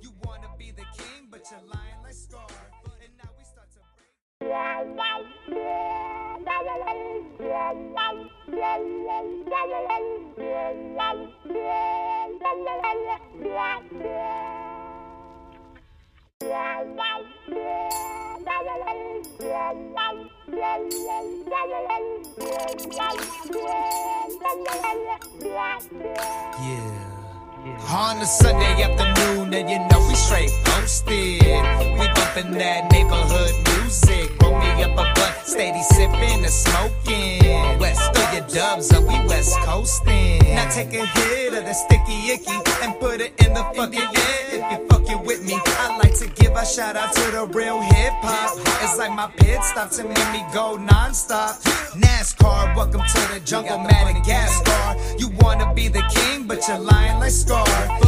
On 27.65 28.17
a 28.17 28.25
Sunday 28.25 28.84
afternoon, 28.84 29.53
and 29.53 29.70
you 29.70 29.79
know 29.79 30.05
we 30.10 30.15
straight 30.15 30.51
posted. 30.65 31.39
We 31.41 32.08
bumping 32.12 32.51
that 32.60 32.91
neighborhood 32.91 33.55
music. 33.79 34.36
Roll 34.41 34.60
me 34.60 34.84
up 34.84 34.91
a 34.91 35.13
blunt, 35.15 35.36
steady 35.46 35.82
sipping 35.82 36.43
and 36.43 36.51
smoking. 36.51 37.79
West 37.79 38.03
your 38.34 38.48
dubs, 38.48 38.92
are 38.94 39.02
we 39.02 39.13
West 39.28 39.58
coasting? 39.60 40.40
Now 40.56 40.70
take 40.70 40.94
a 40.94 41.06
hit 41.06 41.54
of 41.54 41.66
the 41.66 41.74
sticky 41.74 42.32
icky 42.32 42.58
and 42.82 43.00
put 43.00 43.22
it 43.22 43.34
in 43.46 43.54
the 43.54 43.63
fucking 43.75 44.00
air. 44.00 44.44
If 44.52 44.72
you 44.72 44.88
fucking 44.88 45.25
with 45.25 45.46
me, 45.46 45.56
I 45.66 45.98
like 45.98 46.16
to 46.18 46.28
give 46.42 46.56
a 46.56 46.66
shout 46.66 46.96
out 46.96 47.13
to 47.13 47.32
the 47.32 47.46
real 47.48 47.82
hip 47.82 48.13
hop. 48.22 48.58
It's 48.82 48.98
like 48.98 49.13
my 49.13 49.28
pit 49.38 49.63
stop 49.63 49.92
to 49.92 50.04
make 50.04 50.32
me 50.32 50.44
go 50.54 50.78
non-stop. 50.78 51.62
NASCAR, 51.94 52.75
welcome 52.75 53.02
to 53.02 53.34
the 53.34 53.40
jungle, 53.46 53.78
Madagascar. 53.78 54.96
You 55.18 55.30
wanna 55.42 55.72
be 55.74 55.88
the 55.88 56.04
king, 56.16 56.48
but 56.48 56.68
you're 56.68 56.80
lying 56.80 57.20
like 57.20 57.32
Scar. 57.32 57.68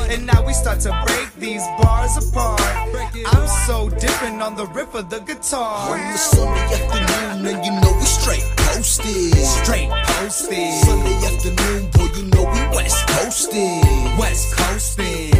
And 0.09 0.25
now 0.25 0.45
we 0.45 0.53
start 0.53 0.79
to 0.81 1.03
break 1.05 1.33
these 1.35 1.63
bars 1.81 2.17
apart. 2.17 2.61
I'm 3.27 3.47
so 3.67 3.89
different 3.89 4.41
on 4.41 4.55
the 4.55 4.65
riff 4.67 4.95
of 4.95 5.09
the 5.09 5.19
guitar. 5.19 5.91
On 5.91 6.11
the 6.11 6.17
Sunday 6.17 6.61
afternoon, 6.61 7.45
and 7.45 7.65
you 7.65 7.71
know 7.71 7.84
straight 8.25 8.57
posted. 8.57 9.33
Straight 9.45 9.89
posted. 9.89 10.73
Sunday 10.83 11.17
afternoon, 11.29 11.89
boy, 11.91 12.09
you 12.17 12.23
know 12.33 12.45
we 12.53 12.61
West 12.75 13.07
coasted. 13.07 13.83
West 14.17 14.57
coasted. 14.57 15.33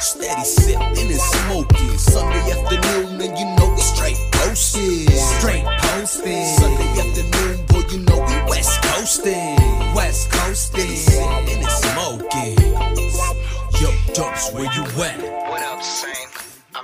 Steady 0.00 0.44
sipping 0.44 1.10
and 1.12 1.20
smoking. 1.20 1.98
Sunday 1.98 2.44
afternoon, 2.56 3.20
and 3.20 3.38
you 3.38 3.44
know 3.56 3.68
we 3.74 3.82
straight 3.82 4.16
posted. 4.32 5.10
Straight 5.12 5.66
posted. 5.84 6.46
Sunday 6.58 6.90
afternoon, 7.04 7.66
boy, 7.66 7.84
you 7.90 7.98
know 8.08 8.20
we 8.28 8.36
West 8.50 8.80
coasting. 8.82 9.58
West 9.94 10.30
coasted. 10.30 10.96
Sipping 10.96 11.62
and 11.62 11.74
smoking. 11.84 12.56
Yo, 13.80 13.90
Dopes, 14.14 14.52
where 14.52 14.72
you 14.72 14.84
at? 15.04 15.49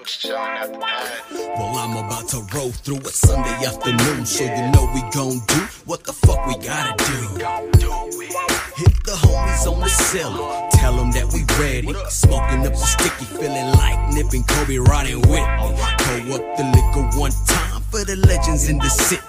Well, 0.07 1.75
I'm 1.79 1.97
about 1.97 2.29
to 2.29 2.39
roll 2.55 2.71
through 2.71 2.99
a 2.99 3.09
Sunday 3.09 3.67
afternoon, 3.67 4.25
so 4.25 4.45
you 4.45 4.71
know 4.71 4.89
we 4.95 5.01
gon' 5.11 5.41
do 5.47 5.61
what 5.85 6.05
the 6.05 6.13
fuck 6.13 6.47
we 6.47 6.55
gotta 6.59 6.95
do. 7.05 7.21
Hit 8.77 8.95
the 9.03 9.19
homies 9.19 9.67
on 9.67 9.81
the 9.81 9.89
cellar, 9.89 10.69
tell 10.75 10.95
them 10.97 11.11
that 11.11 11.33
we 11.33 11.43
ready. 11.59 11.93
Smoking 12.09 12.65
up 12.67 12.75
the 12.75 12.87
sticky, 12.87 13.25
feeling 13.25 13.73
like 13.75 14.15
nipping 14.15 14.45
Kobe 14.45 14.79
riding 14.79 15.23
with 15.23 15.31
me. 15.31 15.75
Pull 15.99 16.35
up 16.35 16.57
the 16.57 16.65
liquor 16.77 17.19
one 17.19 17.33
time 17.47 17.83
for 17.91 18.05
the 18.05 18.15
legends 18.29 18.69
in 18.69 18.79
the 18.79 18.89
city. 18.89 19.23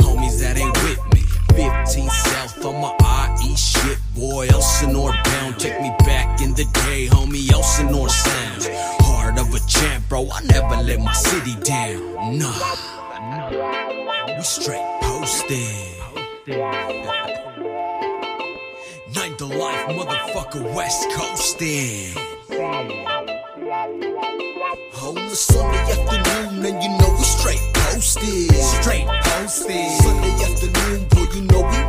Homies 0.00 0.40
that 0.40 0.56
ain't 0.56 0.72
with 0.84 0.98
me. 1.12 1.21
15 1.54 2.08
South 2.10 2.64
on 2.64 2.80
my 2.80 2.92
IE 3.44 3.54
shit, 3.56 3.98
boy. 4.14 4.48
Elsinore 4.48 5.12
bound, 5.24 5.58
take 5.58 5.80
me 5.80 5.90
back 6.00 6.40
in 6.40 6.54
the 6.54 6.64
day, 6.84 7.08
homie. 7.08 7.50
Elsinore 7.52 8.08
sound. 8.08 8.62
Heart 9.04 9.38
of 9.38 9.54
a 9.54 9.60
champ, 9.68 10.08
bro. 10.08 10.28
I 10.32 10.40
never 10.44 10.82
let 10.82 11.00
my 11.00 11.12
city 11.12 11.54
down. 11.62 12.38
Nah. 12.38 12.52
We 14.36 14.42
straight 14.42 14.86
posted. 15.02 15.92
Ninth 19.14 19.36
to 19.38 19.46
life, 19.46 19.86
motherfucker, 19.88 20.74
West 20.74 21.10
coasting. 21.12 22.16
On 25.02 25.14
the 25.14 25.36
Sunday 25.36 25.78
afternoon, 25.78 26.64
and 26.64 26.82
you 26.82 26.88
know 26.98 27.10
we 27.18 27.24
straight 27.24 27.60
posted. 27.74 28.52
smoking, 30.92 31.11
you 31.34 31.40
know 31.42 31.62
we 31.62 31.81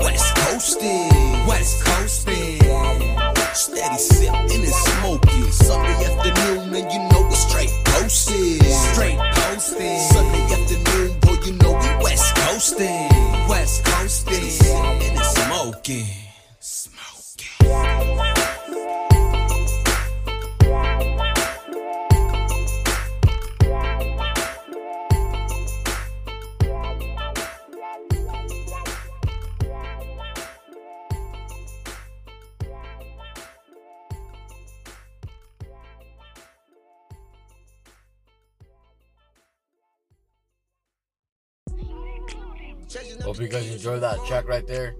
guys 43.53 43.71
enjoyed 43.71 44.01
that 44.01 44.17
track 44.25 44.47
right 44.47 44.65
there 44.65 44.95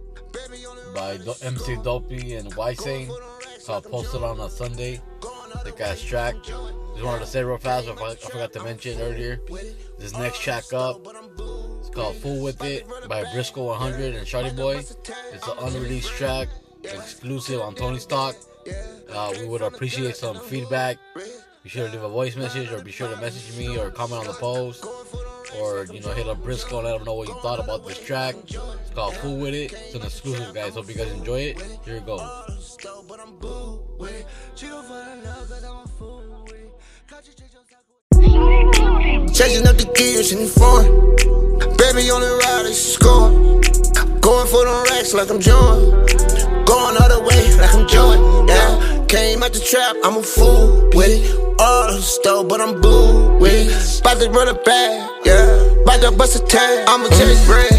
by 0.93 1.17
Do- 1.17 1.33
Emcee 1.41 1.83
Dopey 1.83 2.36
and 2.36 2.53
YSane 2.53 3.10
called 3.65 3.83
Posted 3.86 4.22
on 4.22 4.39
a 4.39 4.48
Sunday. 4.50 5.01
The 5.65 5.74
ass 5.83 6.01
track. 6.01 6.36
Just 6.43 7.03
wanted 7.03 7.22
to 7.22 7.25
say 7.25 7.43
real 7.43 7.57
fast, 7.57 7.88
I 7.88 7.93
I 7.93 8.15
forgot 8.15 8.53
to 8.53 8.63
mention 8.63 9.01
earlier. 9.01 9.41
This 9.98 10.15
next 10.15 10.41
track 10.41 10.72
up 10.72 11.01
it's 11.79 11.89
called 11.89 12.15
Fool 12.17 12.43
With 12.43 12.63
It 12.63 12.88
by 13.10 13.24
Brisko 13.24 13.65
100 13.65 14.13
and 14.13 14.27
Shotie 14.27 14.55
Boy. 14.55 14.77
It's 14.77 15.48
an 15.48 15.57
unreleased 15.60 16.10
track, 16.10 16.48
exclusive 16.83 17.60
on 17.60 17.74
Tony's 17.74 18.05
Talk. 18.05 18.36
Uh, 19.12 19.33
we 19.39 19.48
would 19.48 19.63
appreciate 19.63 20.15
some 20.15 20.39
feedback. 20.39 20.98
Be 21.63 21.69
sure 21.69 21.88
to 21.88 21.91
leave 21.93 22.03
a 22.03 22.10
voice 22.10 22.36
message 22.36 22.72
or 22.72 22.83
be 22.83 22.91
sure 22.91 23.10
to 23.10 23.19
message 23.19 23.57
me 23.57 23.77
or 23.77 23.89
comment 23.89 24.22
on 24.22 24.27
the 24.27 24.33
post 24.33 24.86
or 25.60 25.86
you 25.86 26.00
know 26.00 26.10
hit 26.10 26.27
up 26.27 26.38
Brisko 26.43 26.77
and 26.77 26.86
let 26.86 26.95
him 26.98 27.05
know 27.05 27.13
what 27.13 27.27
you 27.27 27.36
thought 27.41 27.60
about 27.60 27.86
this 27.88 28.00
track. 28.00 28.36
It's 28.45 28.57
called 28.93 29.15
Fool 29.17 29.38
With 29.38 29.53
It. 29.53 29.74
It's 29.74 29.95
an 29.95 30.01
exclusive, 30.01 30.53
guys. 30.53 30.74
Hope 30.74 30.88
you 30.89 30.95
guys 30.95 31.12
enjoy 31.12 31.41
it. 31.41 31.62
Here 31.86 31.98
it 31.98 32.05
goes. 32.05 32.22
Chasing 39.33 39.67
up 39.67 39.77
the 39.77 39.91
gears 39.95 40.31
in 40.31 40.39
the 40.39 40.48
foreign. 40.48 41.13
Baby 41.77 42.10
on 42.12 42.22
the 42.22 42.39
ride, 42.43 42.65
it's 42.65 42.93
score. 42.93 43.29
Going 44.22 44.48
for 44.48 44.65
them 44.65 44.83
racks 44.83 45.13
like 45.13 45.29
I'm 45.29 45.39
John. 45.39 46.05
Going 46.65 46.95
all 46.98 47.10
the 47.10 47.24
way 47.27 47.55
like 47.57 47.74
I'm 47.74 47.88
Jordan. 47.88 48.48
Yeah. 48.48 49.05
Came 49.07 49.43
out 49.43 49.53
the 49.53 49.60
trap, 49.60 49.95
I'm 50.03 50.17
a 50.17 50.24
fool 50.24 50.89
with 50.93 51.10
it. 51.10 51.42
All 51.60 51.88
the 51.88 52.01
stove, 52.01 52.48
but 52.48 52.60
I'm 52.62 52.81
boo 52.81 53.38
with 53.39 53.69
it. 53.69 54.01
About 54.01 54.19
to 54.19 54.29
run 54.29 54.48
it 54.48 54.63
back, 54.65 55.10
yeah. 55.25 55.81
About 55.83 56.01
to 56.01 56.12
bust 56.12 56.36
a 56.36 56.45
tag, 56.45 56.86
I'ma 56.88 57.07
chase 57.10 57.45
bread, 57.45 57.72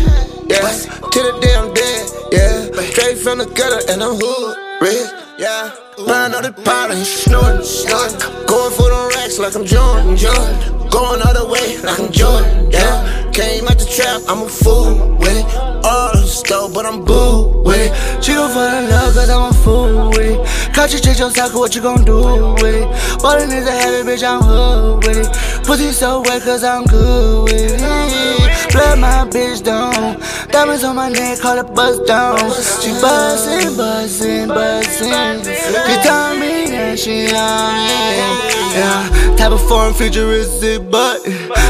yeah. 0.49 0.61
To 0.61 1.19
the 1.21 1.39
day 1.41 1.55
I'm 1.55 1.73
dead, 1.75 2.11
yeah. 2.33 2.83
Straight 2.91 3.19
from 3.19 3.39
the 3.39 3.47
gutter 3.47 3.81
and 3.91 4.03
I'm 4.03 4.17
hood, 4.17 4.57
rich, 4.81 5.11
yeah. 5.39 5.75
Burn 5.97 6.35
all 6.35 6.43
the 6.43 6.53
powder 6.53 6.95
and 6.95 7.07
snorting, 7.07 7.65
snorting. 7.65 8.19
Going 8.47 8.73
for 8.73 8.91
them 8.91 9.09
racks 9.11 9.39
like 9.39 9.55
I'm 9.55 9.65
Jordan, 9.65 10.17
Jordan. 10.17 10.89
Going 10.91 11.23
all 11.23 11.35
the 11.35 11.47
way 11.51 11.79
like 11.83 11.99
I'm 11.99 12.13
Jordan, 12.13 12.71
yeah. 12.71 13.31
Came 13.33 13.67
out 13.67 13.79
the 13.79 13.87
trap, 13.87 14.23
I'm 14.29 14.45
a 14.45 14.49
fool 14.49 15.17
with 15.19 15.35
it. 15.35 15.47
All 15.85 16.13
the 16.13 16.27
stove, 16.27 16.73
but 16.73 16.87
I'm 16.87 17.05
boo 17.05 17.63
with 17.63 17.77
it. 17.77 18.15
Gon' 18.45 18.51
fall 18.51 18.79
in 18.79 18.91
love 18.91 19.15
cause 19.15 19.31
I'm 19.31 19.51
a 19.51 19.55
fool 19.55 20.09
with 20.11 20.21
it. 20.21 20.39
Caught 20.75 20.93
you 20.93 20.99
check 20.99 21.19
your 21.21 21.31
cycle, 21.31 21.61
what 21.61 21.73
you 21.77 21.81
gon' 21.81 22.05
do 22.05 22.19
with 22.55 22.75
it? 22.75 23.23
Ballin' 23.23 23.53
is 23.53 23.65
a 23.65 23.71
heavy 23.71 24.11
bitch, 24.11 24.25
I'm 24.27 24.43
hood 24.43 25.07
with 25.07 25.19
it. 25.19 25.65
Pussy 25.65 25.93
so 25.93 26.21
wet 26.23 26.43
cause 26.43 26.65
I'm 26.65 26.85
good 26.85 27.45
with 27.45 27.81
it. 27.81 28.73
Blood 28.73 28.99
my 28.99 29.25
bitch 29.31 29.63
down. 29.63 30.21
Diamonds 30.51 30.83
on 30.83 30.97
my 30.97 31.09
neck, 31.09 31.39
call 31.39 31.59
it 31.59 31.73
bust 31.77 32.05
down. 32.07 32.39
She 32.83 32.91
bustin', 33.01 33.77
bustin', 33.77 34.49
bustin'. 34.49 35.45
She 35.45 35.95
tell 36.03 36.35
me 36.35 36.67
that 36.67 36.99
she 36.99 37.31
on 37.31 37.87
me. 37.87 38.75
Yeah, 38.75 39.37
type 39.37 39.53
of 39.53 39.63
foreign 39.69 39.95
futuristic, 39.95 40.91
but 40.91 41.21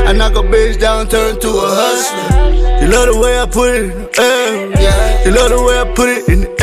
I 0.08 0.12
knock 0.12 0.32
a 0.32 0.42
bitch 0.42 0.80
down, 0.80 1.08
turn 1.08 1.38
to 1.40 1.48
a 1.48 1.68
hustler. 1.68 2.54
You 2.80 2.88
love 2.90 3.12
the 3.12 3.20
way 3.20 3.38
I 3.38 3.44
put 3.44 3.74
it 3.76 4.18
air. 4.18 5.26
You 5.26 5.32
love 5.36 5.50
the 5.50 5.62
way 5.62 5.78
I 5.78 5.84
put 5.94 6.08
it 6.08 6.28
in 6.28 6.40
the. 6.40 6.46
Yeah. 6.48 6.53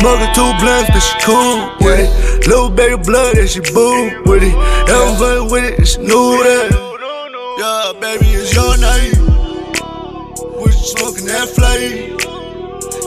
Smoking 0.00 0.32
two 0.32 0.50
blunts, 0.58 0.88
but 0.88 1.00
she 1.00 1.18
cool 1.20 1.76
with 1.80 2.00
it. 2.00 2.48
Little 2.48 2.70
baby 2.70 2.96
blood, 3.04 3.36
and 3.36 3.46
she 3.46 3.60
boo 3.60 4.22
with 4.24 4.42
it. 4.42 4.54
I'm 4.56 5.18
fun 5.18 5.50
with 5.52 5.62
it, 5.62 5.78
and 5.78 5.86
she 5.86 5.98
knew 5.98 6.40
that. 6.40 6.72
Yeah, 7.60 8.00
baby, 8.00 8.32
it's 8.32 8.54
your 8.54 8.78
night. 8.80 9.12
We 10.56 10.72
smoking 10.72 11.26
that 11.26 11.48
flame. 11.52 12.16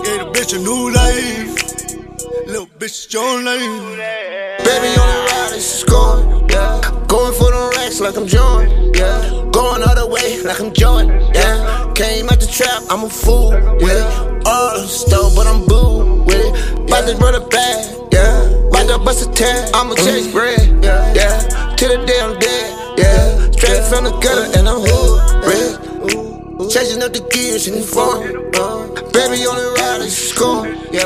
Gave 0.05 0.19
the 0.21 0.29
bitch 0.37 0.53
a 0.53 0.59
new 0.61 0.93
life. 0.93 2.45
Little 2.45 2.67
bitch, 2.77 3.05
it's 3.05 3.11
your 3.11 3.41
name. 3.41 3.97
Baby 4.61 4.93
on 4.93 5.07
the 5.09 5.27
ride, 5.33 5.49
it's 5.53 5.65
scoring, 5.65 6.47
yeah. 6.51 6.79
Going 7.07 7.33
for 7.33 7.49
the 7.49 7.73
racks 7.75 8.01
like 8.01 8.15
I'm 8.17 8.27
Jordan, 8.27 8.93
yeah. 8.93 9.49
Going 9.51 9.81
all 9.81 9.95
the 9.95 10.07
way 10.11 10.43
like 10.43 10.59
I'm 10.59 10.71
Jordan, 10.71 11.09
yeah. 11.33 11.91
Came 11.95 12.29
out 12.29 12.39
the 12.39 12.45
trap, 12.45 12.83
I'm 12.91 13.05
a 13.05 13.09
fool 13.09 13.49
with 13.81 14.32
the 14.43 14.87
stove, 14.87 15.35
but 15.35 15.47
I'm 15.47 15.65
boo 15.65 16.23
with 16.23 16.37
it. 16.37 16.79
About 16.79 17.07
to 17.07 17.15
run 17.17 17.35
it 17.35 17.49
back, 17.49 17.85
yeah. 18.11 18.67
About 18.67 18.87
to 18.87 18.99
bust 18.99 19.29
a 19.29 19.31
tag, 19.33 19.71
I'ma 19.73 19.95
chase 19.95 20.31
bread, 20.31 20.59
yeah. 20.83 21.13
yeah. 21.13 21.75
Till 21.75 21.97
the 21.97 22.05
day 22.05 22.19
I'm 22.19 22.37
dead, 22.39 22.99
yeah. 22.99 23.51
Straight 23.51 23.83
from 23.85 24.03
the 24.05 24.11
gutter 24.19 24.57
and 24.57 24.67
I'm 24.67 24.81
hood, 24.81 25.45
red. 25.47 26.69
Chasing 26.69 27.03
up 27.03 27.13
the 27.13 27.19
gears 27.31 27.67
in 27.67 27.75
the 27.75 27.81
front. 27.81 28.23
Uh, 28.55 28.87
baby 29.11 29.45
on 29.45 29.57
the 29.57 29.75
ride, 29.79 30.01
it's 30.01 30.15
score. 30.15 30.67
Yeah. 30.91 31.05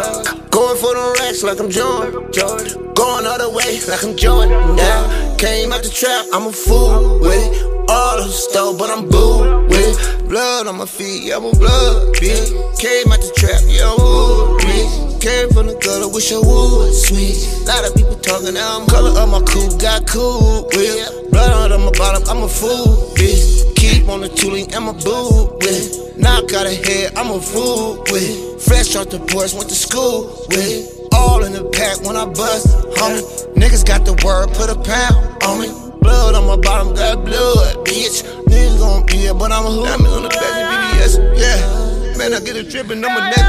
Going 0.49 0.77
for 0.77 0.93
the 0.93 1.15
racks 1.19 1.43
like 1.43 1.59
I'm 1.59 1.69
Jordan. 1.69 2.31
Jordan. 2.31 2.93
Going 2.93 3.25
all 3.25 3.37
the 3.37 3.49
way 3.49 3.79
like 3.87 4.03
I'm 4.03 4.15
Jordan. 4.15 4.77
Yeah. 4.77 5.35
Came 5.37 5.71
out 5.71 5.83
the 5.83 5.89
trap, 5.89 6.25
I'm 6.33 6.47
a 6.47 6.51
fool 6.51 7.19
with 7.19 7.33
it. 7.33 7.76
All 7.89 8.19
of 8.19 8.25
the 8.25 8.31
stove, 8.31 8.77
but 8.77 8.89
I'm 8.89 9.07
boo 9.07 9.67
with. 9.67 10.27
Blood 10.27 10.67
on 10.67 10.77
my 10.77 10.85
feet, 10.85 11.23
yeah, 11.23 11.37
I'm 11.37 11.45
a 11.45 11.51
blood, 11.55 12.13
bitch. 12.15 12.51
Came 12.79 13.11
out 13.11 13.23
the 13.23 13.31
trap, 13.39 13.63
yeah, 13.63 13.87
I'm 13.87 13.95
wood, 13.95 14.59
bitch. 14.59 15.21
Came 15.23 15.49
from 15.55 15.67
the 15.67 15.75
gutter, 15.79 16.11
wish 16.11 16.35
I 16.35 16.39
would, 16.43 16.93
sweet. 16.93 17.39
Lot 17.63 17.87
of 17.87 17.95
people 17.95 18.15
talking, 18.19 18.53
now 18.53 18.79
I'm 18.79 18.87
color 18.87 19.15
of 19.15 19.29
my 19.31 19.39
coupe, 19.47 19.79
got 19.79 20.05
cool 20.05 20.67
with 20.75 21.31
Blood 21.31 21.71
on 21.71 21.79
my 21.79 21.91
bottom, 21.95 22.23
I'm 22.27 22.43
a 22.43 22.49
fool, 22.49 23.15
bitch. 23.15 23.75
Keep 23.77 24.09
on 24.09 24.19
the 24.19 24.27
tooling, 24.27 24.67
I'm 24.75 24.89
a 24.89 24.93
boo 24.93 25.55
with 25.63 26.17
Knock 26.17 26.51
out 26.53 26.65
a 26.65 26.75
head, 26.75 27.15
I'm 27.15 27.31
a 27.31 27.39
fool 27.39 28.03
with 28.11 28.61
Fresh 28.63 28.95
off 28.95 29.09
the 29.09 29.19
porch, 29.19 29.53
went 29.53 29.69
to 29.69 29.75
school 29.75 30.45
with 30.49 31.07
All 31.13 31.43
in 31.45 31.53
the 31.53 31.63
pack 31.71 32.03
when 32.03 32.17
I 32.17 32.25
bust, 32.25 32.67
homie. 32.99 33.23
Niggas 33.55 33.85
got 33.85 34.03
the 34.03 34.13
word, 34.25 34.51
put 34.53 34.69
a 34.69 34.75
pound 34.75 35.43
on 35.43 35.61
me. 35.61 35.86
Blood 36.01 36.35
on 36.35 36.47
my 36.47 36.57
bottom, 36.57 36.93
got 36.93 37.23
blood, 37.25 37.85
bitch. 37.85 38.23
Niggas 38.45 38.79
gon' 38.79 39.05
be 39.05 39.27
it, 39.27 39.37
but 39.37 39.51
I'm 39.51 39.65
a 39.65 39.71
hood. 39.71 39.85
Diamonds 39.85 40.13
on 40.13 40.23
the 40.23 40.29
back 40.29 40.53
of 40.53 40.67
BBS, 40.71 41.13
yeah. 41.39 42.17
Man, 42.17 42.33
I 42.33 42.39
get 42.39 42.55
a 42.55 42.63
drippin' 42.63 43.03
on 43.03 43.13
my 43.13 43.29
neck. 43.29 43.45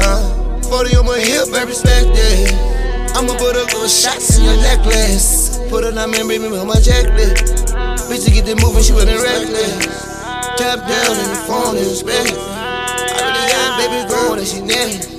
Uh, 0.00 0.60
40 0.62 0.96
on 0.96 1.06
my 1.06 1.18
hip, 1.18 1.48
every 1.54 1.74
stack, 1.74 2.04
yeah. 2.14 2.80
I'ma 3.14 3.34
put 3.36 3.56
a 3.56 3.64
little 3.64 3.88
shots 3.88 4.38
in 4.38 4.44
your 4.44 4.56
necklace. 4.56 5.58
Put 5.68 5.84
a 5.84 5.92
diamond 5.92 6.28
baby 6.28 6.46
on 6.46 6.66
my 6.66 6.76
checklist. 6.76 7.74
Bitch, 8.08 8.24
to 8.24 8.30
get 8.30 8.48
it 8.48 8.60
moving, 8.62 8.82
she 8.82 8.92
wasn't 8.92 9.20
reckless. 9.22 10.10
Tap 10.56 10.86
down 10.86 11.16
in 11.18 11.28
the 11.30 11.40
phone 11.46 11.76
and 11.76 11.86
it. 11.86 12.04
I 12.06 13.20
really 13.24 13.46
got 13.52 13.78
baby 13.78 14.08
girl 14.08 14.36
that 14.36 14.46
she 14.46 14.60
neck. 14.60 15.09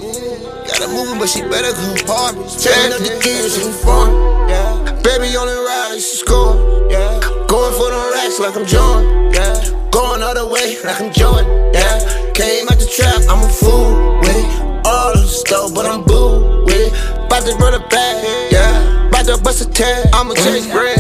Got 0.81 0.89
her 0.89 0.95
moving, 0.97 1.19
but 1.19 1.29
she 1.29 1.41
better 1.41 1.69
go 1.77 1.93
hard. 2.09 2.33
Turn 2.57 2.89
up 2.89 2.97
the 3.05 3.13
gears 3.21 3.53
in 3.61 3.71
front. 3.71 4.17
Yeah. 4.49 4.81
Baby 5.05 5.37
on 5.37 5.45
the 5.45 5.61
ride, 5.61 6.01
she 6.01 6.17
score. 6.17 6.57
Yeah. 6.89 7.21
Going 7.45 7.73
for 7.77 7.93
the 7.93 8.01
racks 8.17 8.39
like 8.39 8.57
I'm 8.57 8.65
John. 8.65 9.29
Yeah. 9.29 9.61
Going 9.91 10.23
all 10.23 10.33
the 10.33 10.47
way 10.49 10.81
like 10.81 10.99
I'm 10.99 11.13
Jordan. 11.13 11.45
Yeah. 11.69 12.01
Came 12.33 12.65
out 12.65 12.81
the 12.81 12.89
trap, 12.89 13.21
I'm 13.29 13.45
a 13.45 13.49
fool 13.53 14.17
with 14.25 14.33
it. 14.33 14.81
All 14.81 15.13
the 15.13 15.21
stove, 15.21 15.75
but 15.75 15.85
I'm 15.85 16.01
boo 16.01 16.65
with 16.65 16.73
it. 16.73 16.89
About 17.29 17.45
to 17.45 17.53
run 17.61 17.77
it 17.77 17.85
back, 17.91 18.17
yeah. 18.49 19.05
About 19.05 19.25
to 19.29 19.37
bust 19.37 19.61
a 19.61 19.69
tag, 19.69 20.09
I'ma 20.13 20.33
chase 20.33 20.65
mm. 20.65 20.73
bread, 20.73 20.97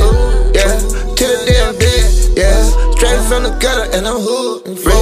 yeah. 0.53 0.77
Till 1.17 1.25
the 1.25 1.41
day 1.49 1.57
I'm 1.57 1.73
dead, 1.81 2.37
yeah. 2.37 2.69
Straight 2.93 3.17
from 3.25 3.49
the 3.49 3.57
gutter 3.57 3.89
and 3.97 4.05
I'm 4.05 4.21
hood 4.21 4.67
and 4.67 4.77
free, 4.77 4.93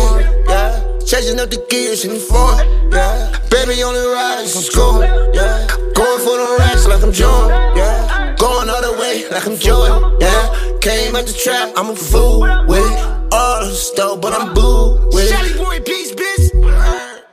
yeah. 0.47 0.78
Chasing 1.09 1.39
up 1.39 1.49
the 1.49 1.57
gears 1.71 2.05
in 2.05 2.13
the 2.13 2.19
front, 2.19 2.69
yeah. 2.93 3.31
Baby 3.49 3.81
on 3.81 3.95
the 3.95 4.13
ride, 4.13 4.43
it's 4.43 4.53
score, 4.63 5.01
yeah. 5.33 5.65
Going 5.95 6.19
for 6.21 6.37
the 6.37 6.55
racks 6.59 6.85
like 6.85 7.01
I'm 7.01 7.11
John, 7.11 7.49
yeah. 7.75 8.35
Going 8.37 8.69
all 8.69 8.79
the 8.79 8.93
way 9.01 9.27
like 9.31 9.47
I'm 9.47 9.57
Jordan, 9.57 10.17
yeah. 10.21 10.77
Came 10.81 11.15
out 11.15 11.25
the 11.25 11.33
trap, 11.33 11.73
I'm 11.75 11.89
a 11.89 11.95
fool 11.95 12.41
with. 12.67 12.91
All 13.33 13.65
the 13.65 13.71
stuff, 13.71 14.21
but 14.21 14.39
I'm 14.39 14.53
boo 14.53 15.09
with 15.11 15.31
it. 15.33 15.57
boy, 15.57 15.79
peace, 15.81 16.11
bitch. 16.11 17.23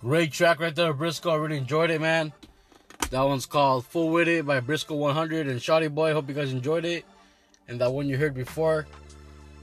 Great 0.00 0.32
track 0.32 0.58
right 0.58 0.74
there, 0.74 0.92
Brisko. 0.92 1.30
I 1.30 1.36
really 1.36 1.58
enjoyed 1.58 1.90
it, 1.90 2.00
man. 2.00 2.32
That 3.14 3.22
one's 3.22 3.46
called 3.46 3.86
Fool 3.86 4.08
With 4.08 4.26
It 4.26 4.44
by 4.44 4.58
Brisko 4.58 4.96
100 4.96 5.46
and 5.46 5.60
Shotie 5.60 5.88
Boy. 5.88 6.12
Hope 6.12 6.28
you 6.28 6.34
guys 6.34 6.50
enjoyed 6.50 6.84
it. 6.84 7.04
And 7.68 7.80
that 7.80 7.92
one 7.92 8.08
you 8.08 8.16
heard 8.16 8.34
before 8.34 8.88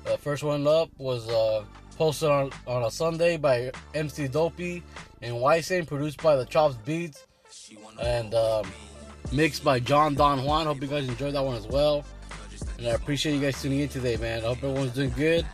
The 0.05 0.17
first 0.17 0.41
one 0.41 0.65
up 0.65 0.89
was 0.97 1.27
uh, 1.27 1.65
posted 1.97 2.29
on, 2.29 2.51
on 2.65 2.83
a 2.83 2.89
Sunday 2.89 3.35
by 3.35 3.71
Emcee 3.93 4.31
Dopey 4.31 4.81
and 5.21 5.35
YSane, 5.35 5.85
produced 5.85 6.23
by 6.23 6.37
the 6.37 6.45
Chopz 6.45 6.77
Beats, 6.85 7.27
and 8.01 8.33
um, 8.33 8.71
mixed 9.33 9.65
by 9.65 9.81
John 9.81 10.15
Don 10.15 10.45
Juan. 10.45 10.65
Hope 10.65 10.81
you 10.81 10.87
guys 10.87 11.09
enjoyed 11.09 11.33
that 11.33 11.43
one 11.43 11.57
as 11.57 11.67
well. 11.67 12.05
And 12.77 12.87
I 12.87 12.91
appreciate 12.91 13.35
you 13.35 13.41
guys 13.41 13.61
tuning 13.61 13.81
in 13.81 13.89
today, 13.89 14.15
man. 14.15 14.45
I 14.45 14.47
hope 14.47 14.59
everyone's 14.59 14.93
doing 14.93 15.09
good. 15.09 15.45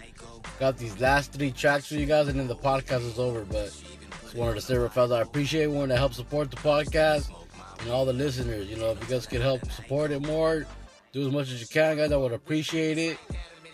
Got 0.59 0.77
these 0.77 0.99
last 0.99 1.33
three 1.33 1.49
tracks 1.49 1.87
for 1.87 1.95
you 1.95 2.05
guys, 2.05 2.27
and 2.27 2.39
then 2.39 2.47
the 2.47 2.55
podcast 2.55 3.07
is 3.07 3.17
over. 3.17 3.43
But 3.43 3.73
just 4.21 4.35
wanted 4.35 4.53
to 4.53 4.61
say, 4.61 4.77
real 4.77 4.87
fast, 4.87 5.11
I 5.11 5.21
appreciate 5.21 5.65
one 5.65 5.89
that 5.89 5.97
help 5.97 6.13
support 6.13 6.51
the 6.51 6.57
podcast 6.57 7.31
and 7.79 7.89
all 7.89 8.05
the 8.05 8.13
listeners. 8.13 8.67
You 8.67 8.77
know, 8.77 8.91
if 8.91 9.01
you 9.01 9.07
guys 9.07 9.25
could 9.25 9.41
help 9.41 9.69
support 9.71 10.11
it 10.11 10.25
more, 10.25 10.65
do 11.11 11.27
as 11.27 11.33
much 11.33 11.51
as 11.51 11.61
you 11.61 11.67
can, 11.67 11.97
guys. 11.97 12.11
I 12.11 12.17
would 12.17 12.33
appreciate 12.33 12.97
it. 12.97 13.17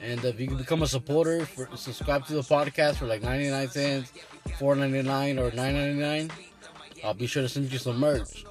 And 0.02 0.24
if 0.26 0.40
you 0.40 0.48
can 0.48 0.58
become 0.58 0.82
a 0.82 0.88
supporter, 0.88 1.46
for, 1.46 1.70
subscribe 1.78 2.26
to 2.28 2.34
the 2.34 2.42
podcast 2.42 2.96
for 2.96 3.06
like 3.06 3.22
99 3.22 3.70
cents, 3.70 4.12
4.99 4.60 5.40
or 5.40 5.52
9.99. 5.52 6.32
I'll 7.04 7.14
be 7.14 7.28
sure 7.28 7.44
to 7.44 7.50
send 7.50 7.72
you 7.72 7.78
some 7.78 8.00
merch. 8.00 8.46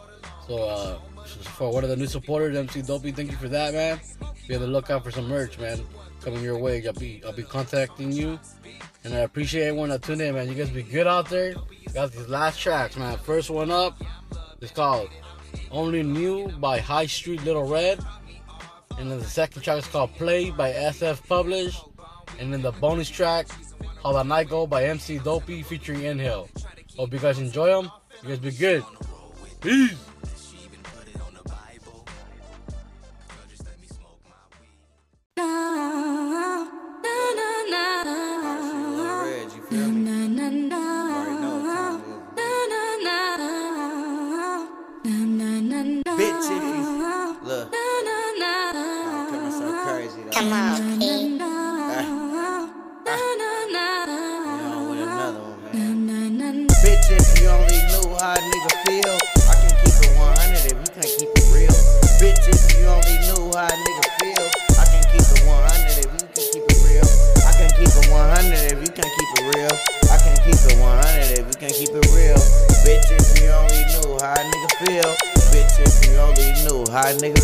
So 0.47 0.65
uh, 0.65 0.99
for 1.25 1.71
one 1.71 1.85
of 1.85 1.91
the 1.91 1.97
new 1.97 2.07
supporters, 2.07 2.57
Emcee 2.57 2.87
Dopey, 2.87 3.12
thank 3.12 3.31
you 3.31 3.37
for 3.37 3.49
that, 3.49 3.75
man. 3.75 4.01
Be 4.49 4.55
on 4.55 4.62
the 4.62 4.67
lookout 4.67 5.05
for 5.05 5.11
some 5.11 5.29
merch, 5.29 5.59
man. 5.59 5.81
Coming 6.23 6.43
your 6.43 6.59
way. 6.59 6.87
I'll 6.87 6.93
be 6.93 7.23
I'll 7.25 7.33
be 7.33 7.43
contacting 7.43 8.12
you. 8.12 8.38
And 9.05 9.15
I 9.15 9.19
appreciate 9.19 9.65
everyone 9.65 9.88
that 9.91 10.03
tuned 10.03 10.21
in, 10.23 10.35
man. 10.35 10.49
You 10.49 10.55
guys 10.55 10.71
be 10.71 10.83
good 10.83 11.07
out 11.07 11.29
there. 11.29 11.55
Got 11.93 12.12
these 12.12 12.29
last 12.29 12.61
tracks, 12.61 12.97
man. 12.97 13.19
First 13.19 13.51
one 13.51 13.71
up 13.71 14.01
is 14.61 14.71
called 14.71 15.11
Only 15.71 16.03
Knew 16.03 16.49
by 16.49 16.79
High 16.79 17.07
Street 17.07 17.43
Little 17.45 17.67
Red. 17.67 18.01
And 18.99 19.11
then 19.11 19.19
the 19.19 19.25
second 19.25 19.62
track 19.62 19.79
is 19.79 19.87
called 19.87 20.15
Play 20.15 20.51
by 20.51 20.73
SF 20.73 21.27
Publish. 21.27 21.79
And 22.38 22.53
then 22.53 22.62
the 22.62 22.73
bonus 22.73 23.09
track, 23.09 23.47
How 24.03 24.12
the 24.12 24.23
Night 24.23 24.49
Go 24.49 24.67
by 24.67 24.85
Emcee 24.85 25.23
Dopey 25.23 25.62
featuring 25.62 26.01
Nhale. 26.01 26.49
Hope 26.97 27.12
you 27.12 27.19
guys 27.19 27.38
enjoy 27.38 27.69
them. 27.69 27.91
You 28.23 28.29
guys 28.29 28.38
be 28.38 28.51
good. 28.53 28.85
Peace. 29.61 29.97
Bitch, 46.18 46.51
if 46.51 46.62
you 46.62 47.38
look, 47.42 47.75
I'm 47.75 49.31
coming 49.31 49.53
so 49.53 49.85
crazy. 49.85 50.22
Though. 50.25 50.31
Come 50.33 50.53
on, 50.53 50.55
ah. 50.55 50.79
ah. 50.81 50.98
King. 51.01 51.38
Bitch, 56.85 57.11
if 57.11 57.40
you 57.40 57.48
only 57.48 57.79
knew 57.90 58.16
how 58.18 58.35
a 58.35 58.38
nigga 58.38 58.72
feel, 58.87 59.16
I 59.48 59.55
can 59.55 59.72
keep 59.85 60.11
it 60.11 60.18
100 60.18 60.66
if 60.66 60.72
you 60.72 60.90
can't 60.94 61.12
keep 61.18 61.31
it 61.35 61.46
real. 61.55 61.77
Bitch, 62.20 62.44
if 62.48 62.62
you 62.79 62.87
only 62.87 63.18
knew 63.27 63.53
how 63.57 63.66
a 63.66 63.70
nigga 63.70 64.12
nigga 77.11 77.43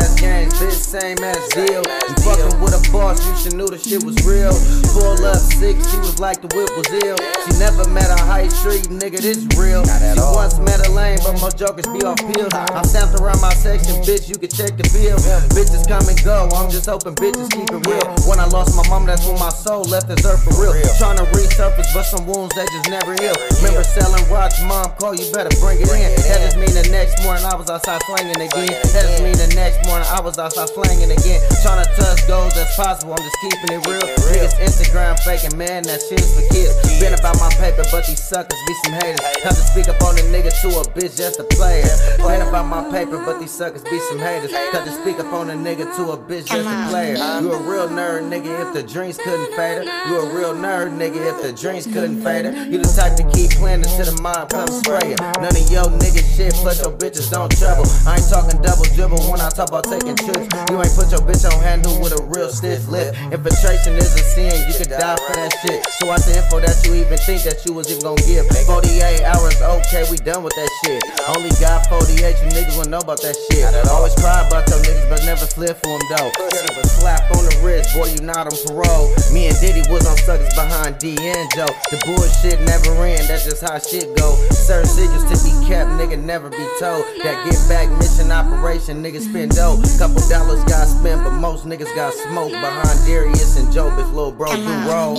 ass 0.00 0.20
gang, 0.20 0.48
bitch, 0.56 0.72
same 0.72 1.20
ass 1.20 1.44
deal. 1.52 1.84
You 1.84 2.14
fucking 2.24 2.60
with 2.60 2.72
a 2.72 2.82
boss, 2.90 3.20
you 3.20 3.36
should 3.36 3.54
knew 3.54 3.68
the 3.68 3.78
shit 3.78 4.02
was 4.02 4.16
real. 4.24 4.52
Full 4.96 5.20
up 5.24 5.36
sick, 5.36 5.76
she 5.76 5.98
was 6.00 6.18
like 6.18 6.40
the 6.40 6.48
whip 6.56 6.72
was 6.74 6.88
ill. 7.04 7.20
She 7.44 7.52
never 7.60 7.84
met 7.92 8.08
a 8.08 8.18
high 8.24 8.48
street 8.48 8.88
nigga, 8.88 9.20
this 9.20 9.44
real. 9.60 9.84
She 9.84 10.20
once 10.32 10.58
met 10.64 10.80
a 10.88 10.90
lane, 10.90 11.20
but 11.22 11.36
my 11.40 11.52
jokers 11.52 11.86
be 11.92 12.00
off 12.02 12.18
pills. 12.32 12.52
I'm 12.56 12.84
stamped 12.84 13.20
around 13.20 13.40
my 13.44 13.52
section, 13.52 14.00
bitch, 14.02 14.28
you 14.28 14.40
can 14.40 14.48
check 14.48 14.76
the 14.80 14.86
bill. 14.96 15.20
Bitches 15.52 15.84
come 15.86 16.08
and 16.08 16.18
go, 16.24 16.48
I'm 16.56 16.70
just 16.72 16.88
hoping 16.88 17.14
bitches 17.20 17.52
keep 17.52 17.68
it 17.68 17.82
real. 17.84 18.08
When 18.24 18.40
I 18.40 18.48
lost 18.48 18.72
my 18.74 18.86
mom, 18.88 19.04
that's 19.04 19.24
when 19.28 19.38
my 19.38 19.52
soul 19.52 19.84
left 19.84 20.08
this 20.08 20.24
earth 20.24 20.40
for 20.42 20.56
real. 20.56 20.72
Trying 20.96 21.20
to 21.20 21.26
resurface, 21.36 21.92
but 21.92 22.08
some 22.08 22.24
wounds 22.26 22.54
that 22.56 22.66
just 22.72 22.88
never 22.88 23.12
heal. 23.20 23.36
Remember 23.60 23.84
selling 23.84 24.24
rocks, 24.32 24.56
mom 24.64 24.90
call, 24.96 25.14
you 25.14 25.28
better 25.32 25.52
bring 25.60 25.76
it 25.80 25.90
in. 25.92 26.10
That 26.24 26.40
just 26.40 26.56
mean 26.56 26.72
the 26.72 26.88
next 26.88 27.22
morning 27.22 27.44
I 27.44 27.54
was 27.54 27.68
outside 27.68 28.00
slanging 28.08 28.40
again. 28.40 28.72
That 28.94 29.04
just 29.04 29.22
mean 29.22 29.36
the 29.36 29.50
next 29.54 29.82
morning 29.84 29.89
I 29.98 30.20
was 30.20 30.38
outside 30.38 30.68
slanging 30.70 31.10
again. 31.10 31.42
Trying 31.62 31.84
to 31.84 31.90
touch 31.98 32.26
goals 32.28 32.56
as 32.56 32.70
possible, 32.76 33.12
I'm 33.12 33.18
just 33.18 33.36
keeping 33.42 33.74
it 33.74 33.86
real. 33.86 34.06
Niggas 34.30 34.54
Instagram 34.62 35.18
faking, 35.26 35.58
man, 35.58 35.82
that 35.84 36.00
shit's 36.06 36.30
for 36.34 36.46
kids. 36.54 36.74
Been 37.00 37.14
about 37.14 37.38
my 37.40 37.50
paper, 37.58 37.82
but 37.90 38.06
these 38.06 38.22
suckers 38.22 38.58
be 38.66 38.74
some 38.84 38.94
haters. 38.94 39.20
Have 39.42 39.56
to 39.56 39.64
speak 39.66 39.88
up 39.88 40.00
on 40.02 40.16
a 40.18 40.22
nigga 40.30 40.54
to 40.62 40.68
a 40.78 40.84
bitch 40.94 41.16
just 41.16 41.40
a 41.40 41.44
player. 41.44 41.90
Been 42.18 42.42
about 42.46 42.66
my 42.66 42.86
paper, 42.90 43.18
but 43.24 43.40
these 43.40 43.50
suckers 43.50 43.82
be 43.82 43.98
some 44.10 44.18
haters. 44.18 44.52
Have 44.52 44.84
to 44.84 44.92
speak 45.02 45.18
up 45.18 45.32
on 45.32 45.50
a 45.50 45.54
nigga 45.54 45.90
to 45.96 46.12
a 46.12 46.18
bitch 46.18 46.46
just 46.46 46.68
a 46.68 46.88
player. 46.90 47.16
You 47.40 47.52
a 47.52 47.58
real 47.58 47.88
nerd, 47.88 48.30
nigga, 48.30 48.68
if 48.68 48.74
the 48.74 48.82
dreams 48.82 49.16
couldn't 49.18 49.54
fade 49.56 49.82
her. 49.82 49.84
You 50.08 50.20
a 50.20 50.34
real 50.34 50.54
nerd, 50.54 50.96
nigga, 50.96 51.18
if 51.18 51.42
the 51.42 51.52
dreams 51.52 51.86
couldn't 51.86 52.22
fade 52.22 52.44
her. 52.44 52.52
You 52.52 52.78
the 52.78 52.88
type 52.88 53.16
to 53.16 53.24
keep 53.32 53.50
playing 53.58 53.80
until 53.80 54.14
the 54.14 54.22
mind 54.22 54.50
comes 54.50 54.78
spraying. 54.78 55.16
None 55.18 55.56
of 55.56 55.70
your 55.70 55.86
nigga 55.98 56.22
shit, 56.36 56.54
plus 56.54 56.80
your 56.80 56.92
bitches 56.92 57.30
don't 57.30 57.50
trouble. 57.58 57.84
I 58.06 58.16
ain't 58.16 58.28
talking 58.28 58.60
double 58.62 58.84
dribble 58.94 59.22
when 59.30 59.40
I 59.40 59.48
talk 59.50 59.69
about 59.70 59.86
taking 59.86 60.18
trips. 60.18 60.50
You 60.66 60.82
ain't 60.82 60.94
put 60.98 61.14
your 61.14 61.22
bitch 61.22 61.46
on 61.46 61.54
handle 61.62 61.94
with 62.02 62.10
a 62.10 62.22
real 62.26 62.50
stiff 62.50 62.90
lip. 62.90 63.14
Infiltration 63.30 63.94
is 63.94 64.10
a 64.18 64.24
sin, 64.34 64.50
you 64.66 64.74
could 64.74 64.90
die 64.90 65.14
for 65.14 65.34
that 65.38 65.54
shit. 65.62 65.86
So 66.02 66.10
what's 66.10 66.26
the 66.26 66.42
info 66.42 66.58
that 66.58 66.74
you 66.82 66.98
even 66.98 67.14
think 67.22 67.46
that 67.46 67.62
you 67.62 67.72
was 67.78 67.86
even 67.86 68.02
gonna 68.02 68.18
give? 68.26 68.50
48 68.66 69.22
hours, 69.22 69.54
okay, 69.62 70.02
we 70.10 70.18
done 70.18 70.42
with 70.42 70.54
that 70.58 70.70
shit. 70.82 70.98
Only 71.30 71.54
got 71.62 71.86
48, 71.86 72.18
you 72.18 72.50
niggas 72.50 72.74
wanna 72.74 72.90
know 72.90 72.98
about 72.98 73.22
that 73.22 73.38
shit. 73.46 73.62
Always 73.94 74.14
cry 74.18 74.42
about 74.42 74.66
your 74.66 74.82
niggas, 74.82 75.06
but 75.06 75.22
never 75.22 75.46
slip 75.46 75.78
for 75.78 75.94
them 75.94 76.02
though. 76.18 76.30
Get 76.50 76.74
a 76.74 76.82
slap 76.98 77.30
on 77.38 77.46
the 77.46 77.54
wrist, 77.62 77.94
boy, 77.94 78.10
you 78.10 78.26
not 78.26 78.50
on 78.50 78.56
parole. 78.66 79.14
Me 79.30 79.46
and 79.46 79.56
Diddy 79.62 79.86
was 79.86 80.02
on 80.02 80.18
suckers 80.26 80.50
behind 80.58 80.98
D 80.98 81.14
and 81.14 81.46
Joe. 81.54 81.70
The 81.94 82.02
bullshit 82.02 82.58
never 82.66 82.90
end, 83.06 83.30
that's 83.30 83.46
just 83.46 83.62
how 83.62 83.78
shit 83.78 84.10
go. 84.18 84.34
Certain 84.50 84.90
secrets 84.90 85.30
to 85.30 85.38
be 85.46 85.54
kept, 85.70 85.94
nigga, 85.94 86.18
never 86.18 86.50
be 86.50 86.66
told. 86.82 87.06
That 87.22 87.38
get 87.46 87.58
back 87.70 87.86
mission 88.02 88.34
operation, 88.34 88.98
niggas 88.98 89.30
spend 89.30 89.59
dough. 89.60 89.76
Couple 89.98 90.26
dollars 90.28 90.64
got 90.64 90.86
spent, 90.86 91.22
but 91.22 91.32
most 91.32 91.66
niggas 91.66 91.94
got 91.94 92.14
smoked 92.14 92.52
behind 92.52 92.98
Darius 93.06 93.58
and 93.58 93.70
Joe, 93.70 93.90
bitch, 93.90 94.08
little 94.14 94.32
bro, 94.32 94.48
do 94.56 94.74
roll. 94.88 95.16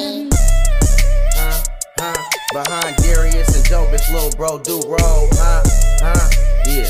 Huh, 1.37 1.63
huh, 1.99 2.21
behind 2.51 2.95
Darius 2.97 3.55
and 3.55 3.65
Joe, 3.65 3.85
bitch, 3.91 4.11
little 4.11 4.31
bro, 4.31 4.57
do 4.57 4.81
roll. 4.87 5.29
Huh, 5.37 5.61
huh, 6.01 6.29
yeah, 6.65 6.89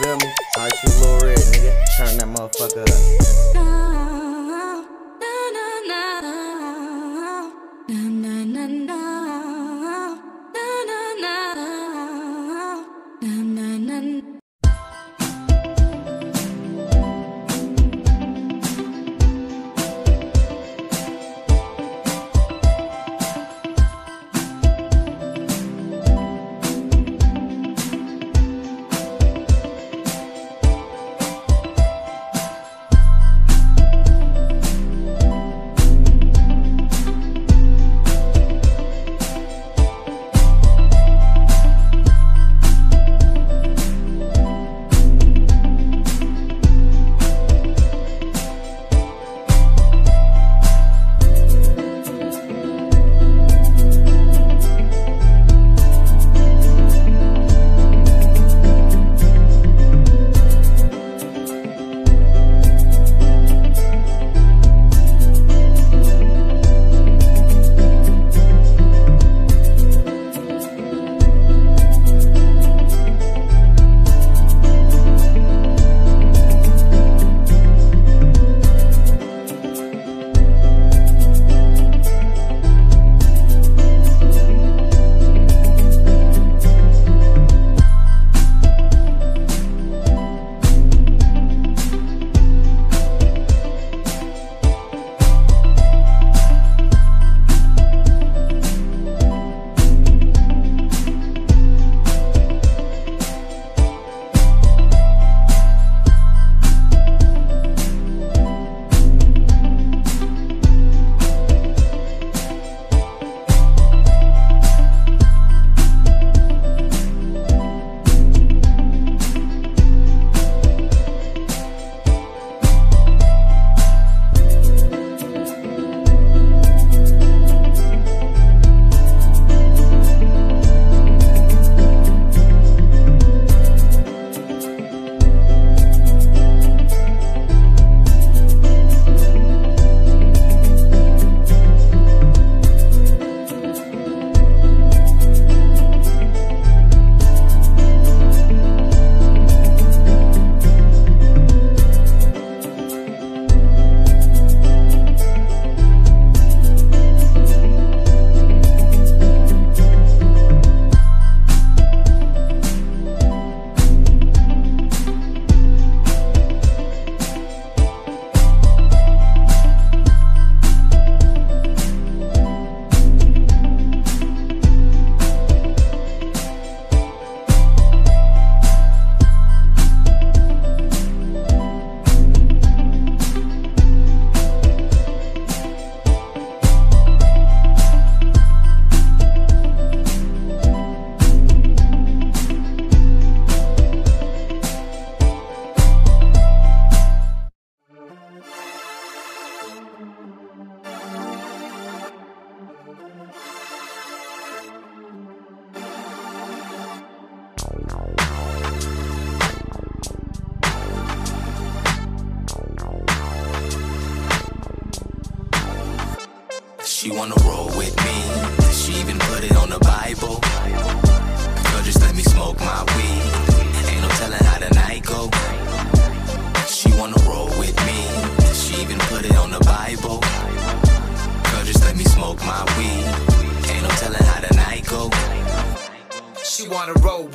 feel 0.00 0.16
me? 0.16 0.32
I 0.56 0.70
shoot 0.76 0.96
little 1.00 1.28
red, 1.28 1.38
nigga, 1.52 1.72
turn 1.98 2.16
that 2.16 2.28
motherfucker 2.28 2.88
up. 2.88 3.95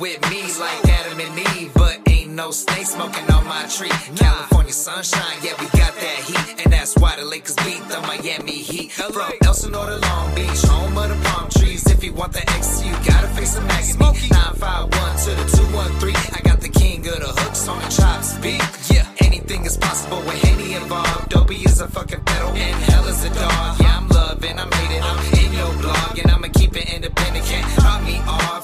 With 0.02 0.20
me 0.30 0.42
like 0.58 0.84
Adam 0.98 1.20
and 1.20 1.38
Eve, 1.54 1.70
but 1.74 2.00
ain't 2.08 2.32
no 2.32 2.50
snake 2.50 2.86
smoking 2.86 3.22
on 3.30 3.46
my 3.46 3.64
tree. 3.66 3.88
California 4.16 4.72
sunshine, 4.72 5.38
yeah, 5.44 5.54
we 5.60 5.66
got 5.78 5.94
that 5.94 6.18
heat, 6.26 6.64
and 6.64 6.72
that's 6.72 6.96
why 6.96 7.14
the 7.14 7.24
Lakers 7.24 7.54
beat 7.62 7.78
the 7.88 8.00
Miami 8.00 8.58
Heat. 8.70 8.90
From 8.90 9.30
Elsinore 9.44 9.86
to 9.86 9.98
Long 9.98 10.34
Beach, 10.34 10.60
home 10.62 10.98
of 10.98 11.08
the 11.08 11.28
palm 11.28 11.48
trees. 11.50 11.86
If 11.86 12.02
you 12.02 12.12
want 12.14 12.32
the 12.32 12.42
X, 12.50 12.84
you 12.84 12.90
gotta 13.06 13.28
face 13.28 13.54
the 13.54 13.60
Maggie. 13.60 13.92
951 13.94 14.90
to 15.24 15.30
the 15.38 15.46
213. 15.56 16.16
I 16.34 16.40
got 16.42 16.60
the 16.60 16.68
king 16.68 17.06
of 17.06 17.20
the 17.20 17.32
hooks 17.40 17.68
on 17.68 17.78
the 17.78 17.88
chops 17.88 18.34
beat. 18.38 18.60
Yeah, 18.90 19.06
anything 19.18 19.64
is 19.66 19.76
possible 19.76 20.18
with 20.26 20.42
Henny 20.42 20.74
involved. 20.74 21.28
Dopey 21.28 21.62
is 21.62 21.80
a 21.80 21.86
fucking 21.86 22.24
pedal, 22.24 22.50
and 22.50 22.76
hell 22.90 23.06
is 23.06 23.22
a 23.22 23.28
dog. 23.28 23.80
Yeah, 23.80 23.98
I'm 23.98 24.08
loving, 24.08 24.58
I'm 24.58 24.72
hating, 24.72 25.02
I'm 25.10 25.20
in 25.44 25.52
your 25.52 25.72
blog, 25.80 26.18
and 26.18 26.28
I'ma 26.28 26.48
keep 26.48 26.74
it 26.76 26.92
independent. 26.92 27.46
Can't 27.46 27.68
drop 27.78 28.02
me 28.02 28.18
off. 28.26 28.62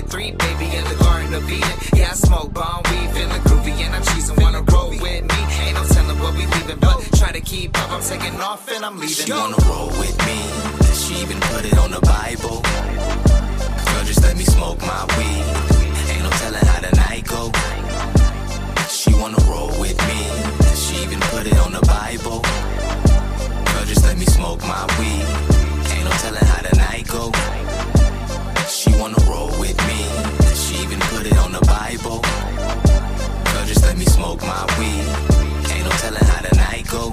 93, 0.00 0.32
baby, 0.32 0.76
in 0.76 0.84
the 0.84 0.96
Garden 1.04 1.34
of 1.34 1.44
Eden. 1.50 1.68
Yeah, 1.94 2.10
I 2.10 2.14
smoke 2.14 2.54
bomb 2.54 2.82
weed, 2.88 3.10
feeling 3.12 3.42
groovy, 3.44 3.72
and 3.84 3.94
I'm 3.94 4.02
cheesing. 4.02 4.40
Wanna 4.40 4.62
roll 4.72 4.88
with 4.90 5.02
me? 5.02 5.40
Ain't 5.60 5.74
no 5.74 5.84
telling 5.84 6.18
what 6.18 6.32
we 6.34 6.46
leaving, 6.46 6.78
but 6.78 6.96
try 7.18 7.32
to 7.32 7.40
keep 7.40 7.76
up. 7.78 7.90
I'm 7.92 8.00
taking 8.00 8.40
off 8.40 8.70
and 8.70 8.84
I'm 8.84 8.98
leaving. 8.98 9.26
She 9.26 9.30
wanna 9.30 9.56
roll 9.68 9.88
with 10.00 10.16
me. 10.26 10.38
She 10.94 11.20
even 11.20 11.38
put 11.52 11.66
it 11.66 11.76
on 11.76 11.90
the 11.90 12.00
Bible. 12.00 12.62
Girl, 13.92 14.04
just 14.04 14.22
let 14.22 14.36
me 14.38 14.44
smoke 14.44 14.80
my 14.80 15.04
weed. 15.18 15.44
Ain't 16.08 16.22
no 16.22 16.30
telling 16.40 16.64
how 16.64 16.80
the 16.80 16.96
night 16.96 17.26
go. 17.26 17.52
She 18.88 19.12
wanna 19.20 19.42
roll 19.50 19.68
with 19.78 19.98
me. 20.08 20.20
She 20.80 21.02
even 21.04 21.20
put 21.28 21.46
it 21.46 21.58
on 21.58 21.72
the 21.72 21.84
Bible. 21.84 22.40
Girl, 23.68 23.84
just 23.84 24.04
let 24.04 24.16
me 24.16 24.24
smoke 24.24 24.60
my 24.60 24.86
weed. 24.98 25.59
She 28.80 28.90
wanna 28.92 29.22
roll 29.28 29.50
with 29.60 29.76
me. 29.88 30.00
She 30.54 30.82
even 30.82 31.00
put 31.12 31.26
it 31.26 31.36
on 31.36 31.52
the 31.52 31.60
Bible. 31.66 32.22
Girl, 33.52 33.66
just 33.66 33.82
let 33.82 33.98
me 33.98 34.06
smoke 34.06 34.40
my 34.40 34.64
weed. 34.78 35.04
Ain't 35.70 35.84
no 35.84 35.90
telling 36.00 36.24
how 36.24 36.40
the 36.40 36.56
night 36.56 36.88
go. 36.88 37.10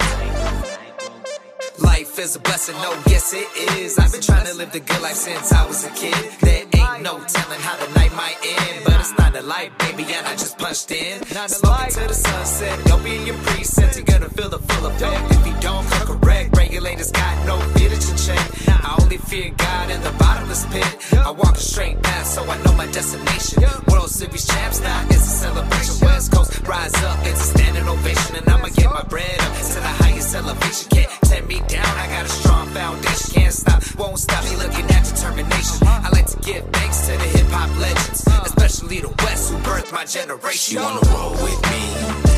Life 1.83 2.19
is 2.19 2.37
a 2.37 2.39
blessing, 2.39 2.77
no, 2.77 2.93
yes 3.07 3.33
it 3.33 3.49
is. 3.77 3.99
I've 3.99 4.13
been 4.13 4.21
trying 4.21 4.45
to 4.45 4.53
live 4.53 4.71
the 4.71 4.79
good 4.79 5.01
life 5.01 5.17
since 5.17 5.51
I 5.51 5.67
was 5.67 5.83
a 5.83 5.89
kid. 5.89 6.15
Ain't 6.47 6.66
no 7.01 7.19
telling 7.27 7.59
how 7.61 7.75
the 7.77 7.91
night 7.93 8.13
might 8.15 8.37
end, 8.43 8.83
but 8.85 8.93
it's 8.99 9.17
not 9.17 9.35
a 9.35 9.41
light, 9.41 9.77
baby, 9.79 10.03
and 10.13 10.25
I 10.25 10.31
just 10.33 10.57
punched 10.57 10.91
in. 10.91 11.23
Smoking 11.25 11.93
to 11.93 12.07
the 12.07 12.13
sunset, 12.13 12.85
don't 12.85 13.03
be 13.03 13.15
in 13.15 13.27
your 13.27 13.35
preset, 13.35 13.95
you're 13.95 14.05
gonna 14.05 14.29
feel 14.29 14.49
the 14.49 14.59
full 14.59 14.85
effect. 14.87 15.31
If 15.31 15.47
you 15.47 15.55
don't 15.59 15.85
come 15.89 16.17
correct, 16.17 16.57
regulators 16.57 17.11
got 17.11 17.45
no 17.45 17.59
fear 17.75 17.89
that 17.89 18.01
you 18.07 18.15
check. 18.25 18.43
I 18.69 18.97
only 19.01 19.17
fear 19.17 19.51
God 19.57 19.89
in 19.91 20.01
the 20.01 20.11
bottomless 20.11 20.65
pit. 20.67 20.87
I 21.17 21.31
walk 21.31 21.55
a 21.55 21.59
straight 21.59 22.01
path, 22.01 22.27
so 22.27 22.43
I 22.43 22.57
know 22.63 22.73
my 22.73 22.87
destination. 22.87 23.63
World 23.87 24.09
Series 24.09 24.47
champs 24.47 24.79
now, 24.81 25.05
it's 25.09 25.27
a 25.27 25.35
celebration. 25.45 25.95
West 26.05 26.31
Coast, 26.31 26.67
rise 26.67 26.95
up, 27.03 27.19
it's 27.25 27.41
a 27.41 27.57
standing 27.57 27.87
ovation, 27.87 28.35
and 28.37 28.49
I'ma 28.49 28.69
get 28.69 28.89
my 28.89 29.03
bread 29.03 29.39
up 29.41 29.53
to 29.53 29.79
the 29.79 29.93
highest 30.01 30.35
elevation. 30.35 30.89
Can't 30.89 31.11
tear 31.23 31.43
me 31.43 31.59
down, 31.67 31.93
I 31.97 32.07
got 32.07 32.25
a 32.25 32.29
strong 32.29 32.67
foundation. 32.69 33.33
Can't 33.33 33.53
stop, 33.53 33.81
won't 33.97 34.19
stop 34.19 34.43
me 34.45 34.55
looking 34.55 34.85
at 34.89 35.03
determination. 35.05 35.87
I 35.87 36.09
like 36.09 36.27
to 36.27 36.37
give 36.39 36.63
thanks 36.71 36.86
to 36.87 37.11
the 37.17 37.27
hip 37.37 37.47
hop 37.47 37.69
legends, 37.79 38.25
uh. 38.27 38.43
especially 38.45 39.01
the 39.01 39.09
West 39.23 39.51
who 39.51 39.57
birthed 39.59 39.91
my 39.91 40.05
generation. 40.05 40.51
She 40.51 40.77
wanna 40.77 41.01
roll 41.11 41.31
with 41.31 41.61
me. 41.71 41.83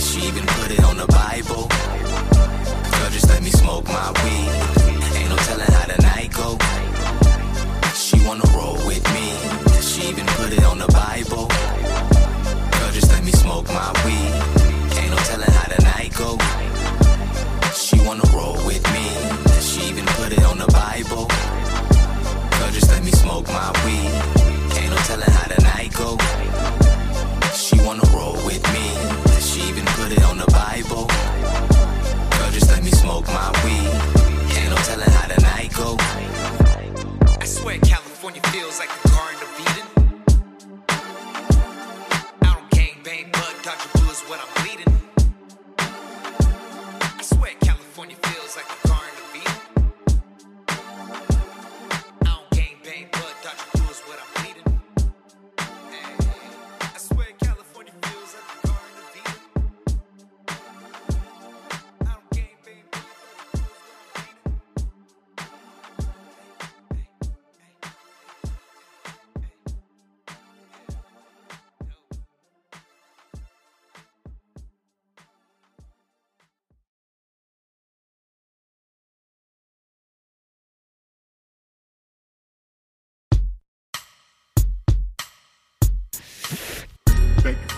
She 0.02 0.28
even 0.28 0.46
put 0.58 0.72
it 0.72 0.84
on 0.84 0.98
the 0.98 1.06
Bible. 1.06 1.70
Girl, 1.70 3.10
just 3.12 3.30
let 3.30 3.44
me 3.44 3.52
smoke 3.52 3.86
my 3.86 4.10
weed. 4.24 4.50
Ain't 5.18 5.30
no 5.30 5.36
telling 5.36 5.72
how 5.72 5.86
the 5.86 6.02
night 6.02 6.34
go. 6.34 6.58
She 7.94 8.18
wanna 8.26 8.46
roll 8.58 8.76
with 8.88 9.06
me. 9.14 9.59